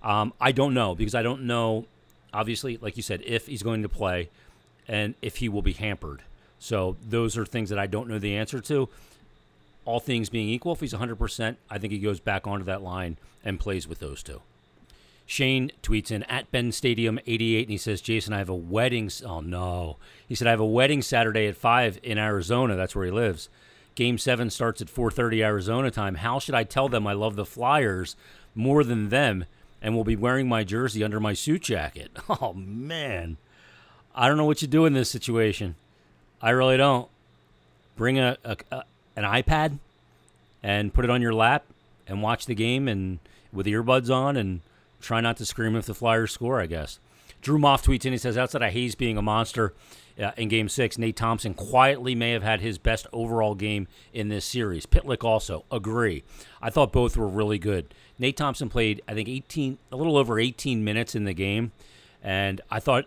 Um, 0.01 0.33
I 0.41 0.53
don't 0.53 0.75
know, 0.75 0.95
because 0.95 1.17
I 1.17 1.23
don't 1.23 1.43
know, 1.43 1.87
obviously, 2.33 2.77
like 2.77 2.97
you 2.97 3.03
said, 3.03 3.21
if 3.25 3.47
he's 3.47 3.65
going 3.65 3.83
to 3.83 3.89
play 3.89 4.31
and 4.89 5.15
if 5.23 5.37
he 5.37 5.49
will 5.49 5.63
be 5.63 5.73
hampered. 5.73 6.23
So 6.59 6.97
those 7.07 7.37
are 7.37 7.45
things 7.45 7.71
that 7.71 7.79
I 7.79 7.87
don't 7.87 8.09
know 8.09 8.19
the 8.19 8.37
answer 8.37 8.61
to 8.61 8.89
all 9.85 10.01
things 10.01 10.31
being 10.31 10.49
equal, 10.49 10.73
if 10.73 10.81
he's 10.81 10.95
100%, 10.95 11.57
I 11.71 11.79
think 11.79 11.93
he 11.93 11.99
goes 11.99 12.21
back 12.21 12.47
onto 12.47 12.65
that 12.65 12.83
line 12.83 13.19
and 13.45 13.61
plays 13.61 13.87
with 13.87 13.99
those 13.99 14.23
two. 14.23 14.41
Shane 15.27 15.73
tweets 15.83 16.11
in 16.11 16.23
at 16.25 16.51
Ben 16.51 16.71
Stadium 16.73 17.19
88 17.27 17.63
and 17.63 17.71
he 17.71 17.79
says, 17.79 18.01
Jason, 18.01 18.35
I 18.35 18.39
have 18.39 18.49
a 18.49 18.55
wedding. 18.55 19.11
Oh, 19.25 19.41
no. 19.41 19.97
He 20.29 20.35
said, 20.35 20.47
I 20.47 20.51
have 20.51 20.61
a 20.61 20.67
wedding 20.67 21.03
Saturday 21.03 21.47
at 21.47 21.57
5 21.57 22.01
in 22.03 22.19
Arizona. 22.19 22.77
That's 22.77 22.95
where 22.95 23.07
he 23.07 23.11
lives. 23.11 23.49
Game 23.95 24.19
7 24.19 24.51
starts 24.51 24.83
at 24.83 24.89
4:30 24.89 25.45
Arizona 25.45 25.91
time. 25.91 26.17
How 26.17 26.41
should 26.41 26.55
I 26.55 26.65
tell 26.65 26.89
them 26.89 27.07
I 27.07 27.13
love 27.13 27.37
the 27.37 27.45
Flyers 27.45 28.17
more 28.53 28.83
than 28.83 29.09
them 29.09 29.45
and 29.81 29.95
will 29.95 30.05
be 30.05 30.17
wearing 30.17 30.49
my 30.49 30.65
jersey 30.65 31.05
under 31.05 31.21
my 31.21 31.33
suit 31.33 31.63
jacket? 31.63 32.11
Oh 32.29 32.53
man. 32.55 33.37
I 34.15 34.29
don't 34.29 34.37
know 34.37 34.45
what 34.45 34.63
you 34.63 34.69
do 34.69 34.85
in 34.85 34.93
this 34.93 35.11
situation. 35.11 35.75
I 36.41 36.51
really 36.51 36.77
don't. 36.77 37.09
Bring 37.97 38.19
a, 38.19 38.37
a, 38.45 38.57
a 38.71 38.85
an 39.17 39.25
iPad 39.25 39.79
and 40.63 40.93
put 40.93 41.05
it 41.05 41.11
on 41.11 41.23
your 41.23 41.35
lap 41.35 41.65
and 42.07 42.23
watch 42.23 42.47
the 42.47 42.55
game 42.55 42.89
and 42.89 43.19
with 43.53 43.67
earbuds 43.67 44.13
on 44.13 44.37
and 44.37 44.61
try 45.01 45.21
not 45.21 45.37
to 45.37 45.47
scream 45.47 45.77
if 45.77 45.87
the 45.87 45.95
Flyers 45.95 46.33
score, 46.33 46.61
I 46.61 46.67
guess. 46.67 46.99
Drew 47.41 47.59
Moff 47.59 47.85
tweets 47.85 48.05
in. 48.05 48.13
He 48.13 48.19
says, 48.19 48.39
outside 48.39 48.63
of 48.63 48.73
Hayes 48.73 48.95
being 48.95 49.19
a 49.19 49.23
monster 49.23 49.75
uh, 50.21 50.33
in 50.37 50.49
Game 50.49 50.69
Six, 50.69 50.97
Nate 50.97 51.17
Thompson 51.17 51.55
quietly 51.55 52.15
may 52.15 52.33
have 52.33 52.43
had 52.43 52.61
his 52.61 52.79
best 52.79 53.07
overall 53.13 53.55
game 53.55 53.87
in 54.13 54.29
this 54.29 54.45
series. 54.45 54.87
Pitlick 54.87 55.23
also 55.23 55.65
agree. 55.71 56.25
I 56.63 56.71
thought 56.71 56.93
both 56.93 57.17
were 57.17 57.29
really 57.29 57.59
good. 57.59 57.93
Nate 58.19 58.37
Thompson 58.37 58.69
played, 58.69 59.03
I 59.07 59.15
think, 59.15 59.29
18, 59.29 59.79
a 59.93 59.97
little 59.97 60.17
over 60.17 60.39
18 60.39 60.83
minutes 60.83 61.15
in 61.15 61.25
the 61.25 61.35
game, 61.35 61.73
and 62.23 62.61
I 62.71 62.81
thought 62.81 63.07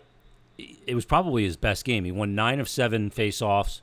it 0.58 0.94
was 0.94 1.04
probably 1.04 1.44
his 1.44 1.56
best 1.56 1.84
game. 1.84 2.04
He 2.04 2.12
won 2.12 2.34
nine 2.34 2.60
of 2.60 2.68
seven 2.68 3.10
faceoffs, 3.10 3.80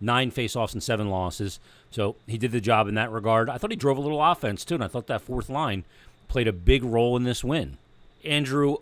nine 0.00 0.30
faceoffs 0.30 0.72
and 0.72 0.82
seven 0.82 1.08
losses. 1.08 1.60
So 1.90 2.16
he 2.26 2.36
did 2.36 2.52
the 2.52 2.60
job 2.60 2.88
in 2.88 2.94
that 2.96 3.12
regard. 3.12 3.48
I 3.48 3.58
thought 3.58 3.70
he 3.70 3.76
drove 3.76 3.96
a 3.96 4.02
little 4.02 4.22
offense 4.22 4.64
too, 4.64 4.74
and 4.74 4.84
I 4.84 4.88
thought 4.88 5.06
that 5.06 5.22
fourth 5.22 5.48
line 5.48 5.84
played 6.28 6.48
a 6.48 6.52
big 6.52 6.82
role 6.84 7.16
in 7.16 7.22
this 7.22 7.44
win. 7.44 7.78
Andrew 8.24 8.78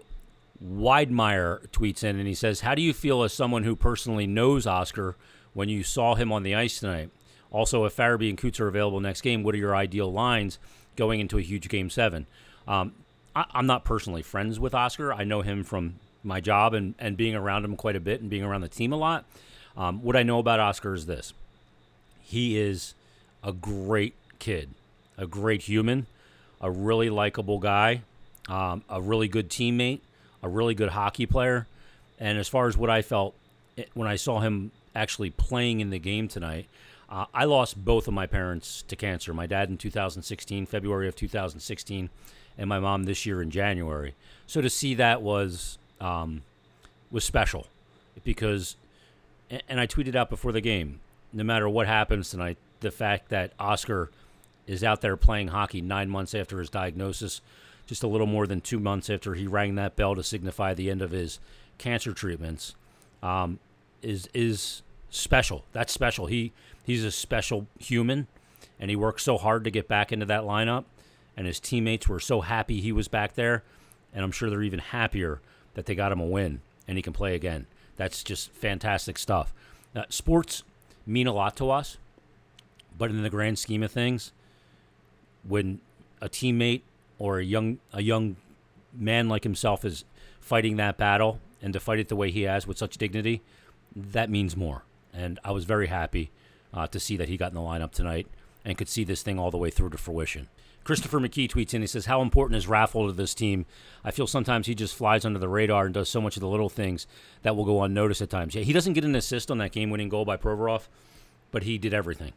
Weidmeyer 0.64 1.66
tweets 1.68 2.02
in 2.02 2.18
and 2.18 2.26
he 2.26 2.34
says, 2.34 2.60
How 2.60 2.74
do 2.74 2.82
you 2.82 2.92
feel 2.92 3.22
as 3.22 3.32
someone 3.32 3.64
who 3.64 3.76
personally 3.76 4.26
knows 4.26 4.66
Oscar 4.66 5.16
when 5.52 5.68
you 5.68 5.82
saw 5.82 6.14
him 6.14 6.32
on 6.32 6.42
the 6.42 6.54
ice 6.54 6.80
tonight? 6.80 7.10
Also, 7.50 7.84
if 7.84 7.96
Farabee 7.96 8.28
and 8.28 8.38
Coots 8.38 8.58
are 8.58 8.66
available 8.66 9.00
next 9.00 9.20
game, 9.20 9.42
what 9.42 9.54
are 9.54 9.58
your 9.58 9.76
ideal 9.76 10.10
lines 10.10 10.58
going 10.96 11.20
into 11.20 11.38
a 11.38 11.42
huge 11.42 11.68
game 11.68 11.90
seven? 11.90 12.26
Um, 12.66 12.94
I, 13.36 13.44
am 13.54 13.66
not 13.66 13.84
personally 13.84 14.22
friends 14.22 14.58
with 14.58 14.74
Oscar. 14.74 15.12
I 15.12 15.24
know 15.24 15.42
him 15.42 15.62
from 15.62 15.96
my 16.24 16.40
job 16.40 16.74
and, 16.74 16.94
and 16.98 17.16
being 17.16 17.34
around 17.34 17.64
him 17.64 17.76
quite 17.76 17.96
a 17.96 18.00
bit 18.00 18.20
and 18.20 18.30
being 18.30 18.42
around 18.42 18.62
the 18.62 18.68
team 18.68 18.92
a 18.92 18.96
lot. 18.96 19.24
Um, 19.76 20.02
what 20.02 20.16
I 20.16 20.22
know 20.22 20.38
about 20.38 20.60
Oscar 20.60 20.94
is 20.94 21.06
this 21.06 21.32
he 22.20 22.58
is 22.58 22.94
a 23.42 23.52
great 23.52 24.14
kid, 24.38 24.70
a 25.18 25.26
great 25.26 25.62
human, 25.62 26.06
a 26.60 26.70
really 26.70 27.10
likable 27.10 27.58
guy, 27.58 28.02
um, 28.48 28.82
a 28.88 29.00
really 29.02 29.28
good 29.28 29.50
teammate 29.50 30.00
a 30.44 30.48
really 30.48 30.74
good 30.74 30.90
hockey 30.90 31.26
player. 31.26 31.66
And 32.20 32.38
as 32.38 32.48
far 32.48 32.68
as 32.68 32.76
what 32.76 32.90
I 32.90 33.02
felt 33.02 33.34
eh, 33.76 33.84
when 33.94 34.06
I 34.06 34.14
saw 34.14 34.40
him 34.40 34.70
actually 34.94 35.30
playing 35.30 35.80
in 35.80 35.90
the 35.90 35.98
game 35.98 36.28
tonight, 36.28 36.66
uh, 37.08 37.24
I 37.34 37.44
lost 37.44 37.82
both 37.82 38.06
of 38.06 38.14
my 38.14 38.26
parents 38.26 38.82
to 38.82 38.94
cancer. 38.94 39.32
My 39.34 39.46
dad 39.46 39.70
in 39.70 39.78
2016, 39.78 40.66
February 40.66 41.08
of 41.08 41.16
2016, 41.16 42.10
and 42.56 42.68
my 42.68 42.78
mom 42.78 43.04
this 43.04 43.26
year 43.26 43.42
in 43.42 43.50
January. 43.50 44.14
So 44.46 44.60
to 44.60 44.70
see 44.70 44.94
that 44.94 45.22
was 45.22 45.78
um, 46.00 46.42
was 47.10 47.24
special 47.24 47.66
because, 48.24 48.76
and 49.68 49.80
I 49.80 49.86
tweeted 49.86 50.14
out 50.14 50.30
before 50.30 50.52
the 50.52 50.60
game, 50.60 51.00
no 51.32 51.44
matter 51.44 51.68
what 51.68 51.86
happens 51.86 52.30
tonight, 52.30 52.56
the 52.80 52.90
fact 52.90 53.28
that 53.30 53.52
Oscar 53.58 54.10
is 54.66 54.82
out 54.82 55.00
there 55.00 55.16
playing 55.16 55.48
hockey 55.48 55.80
nine 55.80 56.08
months 56.08 56.34
after 56.34 56.58
his 56.58 56.70
diagnosis 56.70 57.40
just 57.86 58.02
a 58.02 58.06
little 58.06 58.26
more 58.26 58.46
than 58.46 58.60
two 58.60 58.80
months 58.80 59.10
after 59.10 59.34
he 59.34 59.46
rang 59.46 59.74
that 59.74 59.96
bell 59.96 60.14
to 60.14 60.22
signify 60.22 60.72
the 60.72 60.90
end 60.90 61.02
of 61.02 61.10
his 61.10 61.38
cancer 61.78 62.12
treatments, 62.12 62.74
um, 63.22 63.58
is 64.02 64.28
is 64.32 64.82
special. 65.10 65.64
That's 65.72 65.92
special. 65.92 66.26
He 66.26 66.52
he's 66.84 67.04
a 67.04 67.10
special 67.10 67.66
human, 67.78 68.26
and 68.80 68.90
he 68.90 68.96
worked 68.96 69.20
so 69.20 69.36
hard 69.36 69.64
to 69.64 69.70
get 69.70 69.88
back 69.88 70.12
into 70.12 70.26
that 70.26 70.42
lineup. 70.42 70.84
And 71.36 71.46
his 71.46 71.58
teammates 71.58 72.08
were 72.08 72.20
so 72.20 72.42
happy 72.42 72.80
he 72.80 72.92
was 72.92 73.08
back 73.08 73.34
there, 73.34 73.64
and 74.12 74.24
I'm 74.24 74.30
sure 74.30 74.48
they're 74.48 74.62
even 74.62 74.78
happier 74.78 75.40
that 75.74 75.86
they 75.86 75.94
got 75.94 76.12
him 76.12 76.20
a 76.20 76.26
win 76.26 76.60
and 76.86 76.96
he 76.96 77.02
can 77.02 77.12
play 77.12 77.34
again. 77.34 77.66
That's 77.96 78.22
just 78.22 78.50
fantastic 78.52 79.18
stuff. 79.18 79.52
Now, 79.94 80.04
sports 80.08 80.62
mean 81.06 81.26
a 81.26 81.32
lot 81.32 81.56
to 81.56 81.70
us, 81.70 81.98
but 82.96 83.10
in 83.10 83.22
the 83.22 83.30
grand 83.30 83.58
scheme 83.58 83.82
of 83.82 83.92
things, 83.92 84.32
when 85.46 85.80
a 86.20 86.28
teammate 86.28 86.82
or 87.18 87.38
a 87.38 87.44
young 87.44 87.78
a 87.92 88.02
young 88.02 88.36
man 88.92 89.28
like 89.28 89.42
himself 89.42 89.84
is 89.84 90.04
fighting 90.40 90.76
that 90.76 90.96
battle 90.96 91.40
and 91.62 91.72
to 91.72 91.80
fight 91.80 91.98
it 91.98 92.08
the 92.08 92.16
way 92.16 92.30
he 92.30 92.42
has 92.42 92.66
with 92.66 92.78
such 92.78 92.96
dignity, 92.96 93.42
that 93.94 94.30
means 94.30 94.56
more. 94.56 94.84
And 95.12 95.38
I 95.44 95.52
was 95.52 95.64
very 95.64 95.86
happy 95.86 96.30
uh, 96.72 96.86
to 96.88 96.98
see 96.98 97.16
that 97.16 97.28
he 97.28 97.36
got 97.36 97.50
in 97.50 97.54
the 97.54 97.60
lineup 97.60 97.92
tonight 97.92 98.26
and 98.64 98.76
could 98.76 98.88
see 98.88 99.04
this 99.04 99.22
thing 99.22 99.38
all 99.38 99.50
the 99.50 99.58
way 99.58 99.70
through 99.70 99.90
to 99.90 99.98
fruition. 99.98 100.48
Christopher 100.84 101.18
McKee 101.18 101.50
tweets 101.50 101.74
in. 101.74 101.80
He 101.80 101.86
says, 101.86 102.06
"How 102.06 102.20
important 102.20 102.58
is 102.58 102.66
Raffl 102.66 103.08
to 103.08 103.12
this 103.12 103.34
team? 103.34 103.66
I 104.04 104.10
feel 104.10 104.26
sometimes 104.26 104.66
he 104.66 104.74
just 104.74 104.94
flies 104.94 105.24
under 105.24 105.38
the 105.38 105.48
radar 105.48 105.86
and 105.86 105.94
does 105.94 106.08
so 106.08 106.20
much 106.20 106.36
of 106.36 106.40
the 106.40 106.48
little 106.48 106.68
things 106.68 107.06
that 107.42 107.56
will 107.56 107.64
go 107.64 107.82
unnoticed 107.82 108.22
at 108.22 108.30
times. 108.30 108.54
Yeah, 108.54 108.62
he 108.62 108.72
doesn't 108.72 108.92
get 108.92 109.04
an 109.04 109.16
assist 109.16 109.50
on 109.50 109.58
that 109.58 109.72
game-winning 109.72 110.10
goal 110.10 110.24
by 110.24 110.36
Provorov, 110.36 110.88
but 111.50 111.62
he 111.62 111.78
did 111.78 111.94
everything. 111.94 112.32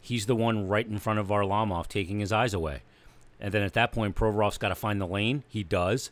He's 0.00 0.26
the 0.26 0.36
one 0.36 0.68
right 0.68 0.86
in 0.86 0.98
front 0.98 1.18
of 1.18 1.28
Varlamov, 1.28 1.88
taking 1.88 2.20
his 2.20 2.32
eyes 2.32 2.54
away. 2.54 2.82
And 3.40 3.52
then 3.52 3.62
at 3.62 3.72
that 3.74 3.92
point, 3.92 4.14
Provorov's 4.14 4.58
got 4.58 4.68
to 4.68 4.74
find 4.76 5.00
the 5.00 5.06
lane. 5.06 5.42
He 5.48 5.64
does. 5.64 6.10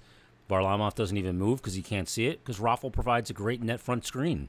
Varlamov 0.49 0.97
doesn't 0.97 1.17
even 1.17 1.39
move 1.39 1.61
because 1.61 1.75
he 1.75 1.83
can't 1.83 2.09
see 2.09 2.27
it 2.27 2.45
because 2.45 2.59
Raffl 2.59 2.93
provides 2.93 3.31
a 3.31 3.35
great 3.35 3.63
net 3.63 3.81
front 3.81 4.05
screen. 4.05 4.49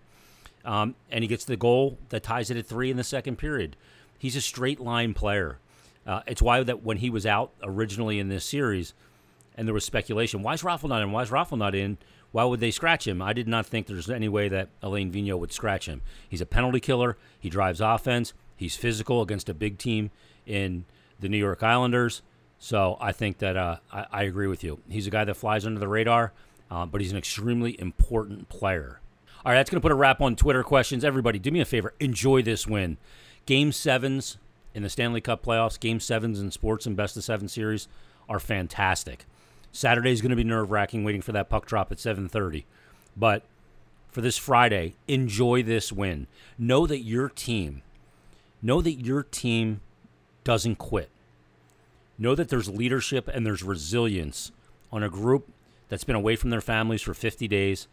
Um, 0.65 0.95
and 1.11 1.23
he 1.23 1.27
gets 1.27 1.45
the 1.45 1.57
goal 1.57 1.97
that 2.09 2.23
ties 2.23 2.49
it 2.49 2.57
at 2.57 2.65
three 2.65 2.89
in 2.89 2.97
the 2.97 3.03
second 3.03 3.37
period. 3.37 3.75
He's 4.17 4.35
a 4.35 4.41
straight 4.41 4.79
line 4.79 5.13
player. 5.13 5.59
Uh, 6.05 6.21
it's 6.27 6.41
why 6.41 6.63
that 6.63 6.83
when 6.83 6.97
he 6.97 7.09
was 7.09 7.25
out 7.25 7.51
originally 7.63 8.19
in 8.19 8.29
this 8.29 8.45
series, 8.45 8.93
and 9.55 9.67
there 9.67 9.73
was 9.73 9.85
speculation, 9.85 10.41
why 10.41 10.53
is 10.53 10.63
Raffl 10.63 10.89
not 10.89 11.01
in? 11.01 11.11
Why 11.11 11.23
is 11.23 11.29
Raffl 11.29 11.57
not 11.57 11.75
in? 11.75 11.97
Why 12.31 12.45
would 12.45 12.59
they 12.61 12.71
scratch 12.71 13.07
him? 13.07 13.21
I 13.21 13.33
did 13.33 13.47
not 13.47 13.65
think 13.65 13.87
there's 13.87 14.09
any 14.09 14.29
way 14.29 14.47
that 14.49 14.69
Alain 14.81 15.11
Vigneault 15.11 15.39
would 15.39 15.51
scratch 15.51 15.87
him. 15.87 16.01
He's 16.27 16.41
a 16.41 16.45
penalty 16.45 16.79
killer. 16.79 17.17
He 17.39 17.49
drives 17.49 17.81
offense. 17.81 18.33
He's 18.55 18.75
physical 18.75 19.21
against 19.21 19.49
a 19.49 19.53
big 19.53 19.77
team 19.77 20.11
in 20.45 20.85
the 21.19 21.27
New 21.27 21.37
York 21.37 21.61
Islanders. 21.61 22.21
So 22.57 22.97
I 23.01 23.11
think 23.11 23.39
that 23.39 23.57
uh, 23.57 23.77
I, 23.91 24.05
I, 24.11 24.23
agree 24.23 24.47
with 24.47 24.63
you. 24.63 24.79
He's 24.87 25.07
a 25.07 25.09
guy 25.09 25.25
that 25.25 25.33
flies 25.33 25.65
under 25.65 25.79
the 25.79 25.87
radar, 25.87 26.31
uh, 26.69 26.85
but 26.85 27.01
he's 27.01 27.11
an 27.11 27.17
extremely 27.17 27.79
important 27.79 28.49
player. 28.49 29.01
All 29.43 29.51
right, 29.51 29.57
that's 29.57 29.71
going 29.71 29.81
to 29.81 29.81
put 29.81 29.91
a 29.91 29.95
wrap 29.95 30.21
on 30.21 30.35
Twitter 30.35 30.63
questions. 30.63 31.03
Everybody, 31.03 31.39
do 31.39 31.49
me 31.49 31.59
a 31.59 31.65
favor. 31.65 31.95
Enjoy 31.99 32.43
this 32.43 32.67
win. 32.67 32.97
Game 33.47 33.71
sevens 33.71 34.37
in 34.73 34.83
the 34.83 34.89
Stanley 34.89 35.21
Cup 35.21 35.43
playoffs, 35.43 35.79
game 35.79 35.99
sevens 35.99 36.39
in 36.39 36.51
sports 36.51 36.85
and 36.85 36.95
best 36.95 37.17
of 37.17 37.23
seven 37.23 37.47
series 37.47 37.87
are 38.29 38.39
fantastic. 38.39 39.25
Saturday 39.71 40.11
is 40.11 40.21
going 40.21 40.31
to 40.31 40.35
be 40.35 40.43
nerve 40.43 40.71
wracking 40.71 41.03
waiting 41.03 41.21
for 41.21 41.31
that 41.31 41.49
puck 41.49 41.65
drop 41.65 41.91
at 41.91 41.97
7:30. 41.97 42.65
But 43.15 43.43
for 44.09 44.21
this 44.21 44.37
Friday, 44.37 44.95
enjoy 45.07 45.63
this 45.63 45.91
win. 45.91 46.27
Know 46.57 46.85
that 46.87 46.99
your 46.99 47.29
team, 47.29 47.81
know 48.61 48.81
that 48.81 48.93
your 48.93 49.23
team 49.23 49.81
doesn't 50.43 50.77
quit 50.77 51.09
know 52.21 52.35
that 52.35 52.49
there's 52.49 52.69
leadership 52.69 53.27
and 53.27 53.45
there's 53.45 53.63
resilience 53.63 54.51
on 54.91 55.01
a 55.01 55.09
group 55.09 55.49
that's 55.89 56.03
been 56.03 56.15
away 56.15 56.35
from 56.35 56.51
their 56.51 56.61
families 56.61 57.01
for 57.01 57.15
50 57.15 57.47
days 57.47 57.87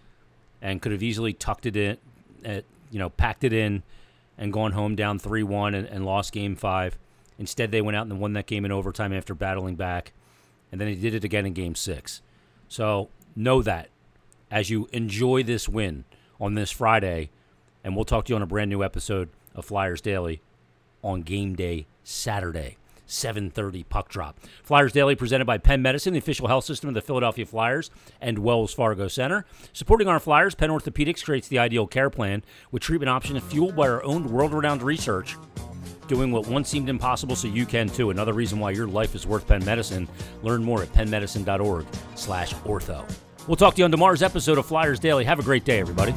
and 0.60 0.82
could 0.82 0.92
have 0.92 1.02
easily 1.02 1.32
tucked 1.32 1.64
it 1.64 1.76
in, 1.76 1.96
uh, 2.44 2.60
you 2.90 2.98
know, 2.98 3.08
packed 3.08 3.42
it 3.42 3.54
in 3.54 3.82
and 4.38 4.52
gone 4.52 4.72
home 4.72 4.94
down 4.94 5.18
3 5.18 5.42
1 5.42 5.74
and, 5.74 5.86
and, 5.88 6.06
lost 6.06 6.32
game 6.32 6.54
five. 6.56 6.96
Instead, 7.38 7.70
they 7.70 7.82
went 7.82 7.96
out 7.96 8.06
and 8.06 8.20
won 8.20 8.32
that 8.32 8.46
game 8.46 8.64
in 8.64 8.72
overtime 8.72 9.12
after 9.12 9.34
battling 9.34 9.76
back. 9.76 10.12
And 10.70 10.80
then 10.80 10.88
they 10.88 10.94
did 10.94 11.14
it 11.14 11.24
again 11.24 11.44
in 11.44 11.52
game 11.52 11.74
six. 11.74 12.22
So 12.68 13.08
know 13.34 13.62
that 13.62 13.88
as 14.50 14.70
you 14.70 14.88
enjoy 14.92 15.42
this 15.42 15.68
win 15.68 16.04
on 16.40 16.54
this 16.54 16.70
Friday. 16.70 17.30
And 17.84 17.94
we'll 17.94 18.04
talk 18.04 18.26
to 18.26 18.30
you 18.30 18.36
on 18.36 18.42
a 18.42 18.46
brand 18.46 18.70
new 18.70 18.82
episode 18.82 19.28
of 19.54 19.64
Flyers 19.64 20.00
Daily 20.00 20.40
on 21.02 21.22
game 21.22 21.54
day 21.54 21.86
Saturday. 22.02 22.76
7:30 23.08 23.82
puck 23.88 24.08
drop. 24.08 24.38
Flyers 24.62 24.92
Daily 24.92 25.16
presented 25.16 25.46
by 25.46 25.58
Penn 25.58 25.82
Medicine, 25.82 26.12
the 26.12 26.18
official 26.18 26.46
health 26.46 26.64
system 26.64 26.88
of 26.88 26.94
the 26.94 27.00
Philadelphia 27.00 27.46
Flyers 27.46 27.90
and 28.20 28.38
Wells 28.38 28.72
Fargo 28.72 29.08
Center. 29.08 29.44
Supporting 29.72 30.08
our 30.08 30.20
Flyers, 30.20 30.54
Penn 30.54 30.70
Orthopedics 30.70 31.24
creates 31.24 31.48
the 31.48 31.58
ideal 31.58 31.86
care 31.86 32.10
plan 32.10 32.44
with 32.70 32.82
treatment 32.82 33.10
options 33.10 33.42
fueled 33.42 33.74
by 33.74 33.88
our 33.88 34.04
own 34.04 34.30
world-renowned 34.30 34.82
research. 34.82 35.36
Doing 36.06 36.32
what 36.32 36.46
once 36.46 36.68
seemed 36.68 36.88
impossible 36.88 37.36
so 37.36 37.48
you 37.48 37.66
can 37.66 37.88
too. 37.88 38.10
Another 38.10 38.32
reason 38.32 38.58
why 38.58 38.70
your 38.70 38.86
life 38.86 39.14
is 39.14 39.26
worth 39.26 39.46
Penn 39.46 39.64
Medicine. 39.64 40.08
Learn 40.42 40.62
more 40.64 40.82
at 40.82 40.92
pennmedicine.org 40.92 41.86
slash 42.14 42.54
ortho. 42.54 43.04
We'll 43.46 43.56
talk 43.56 43.74
to 43.74 43.78
you 43.78 43.84
on 43.84 43.90
tomorrow's 43.90 44.22
episode 44.22 44.58
of 44.58 44.66
Flyers 44.66 45.00
Daily. 45.00 45.24
Have 45.24 45.38
a 45.38 45.42
great 45.42 45.64
day, 45.64 45.80
everybody. 45.80 46.14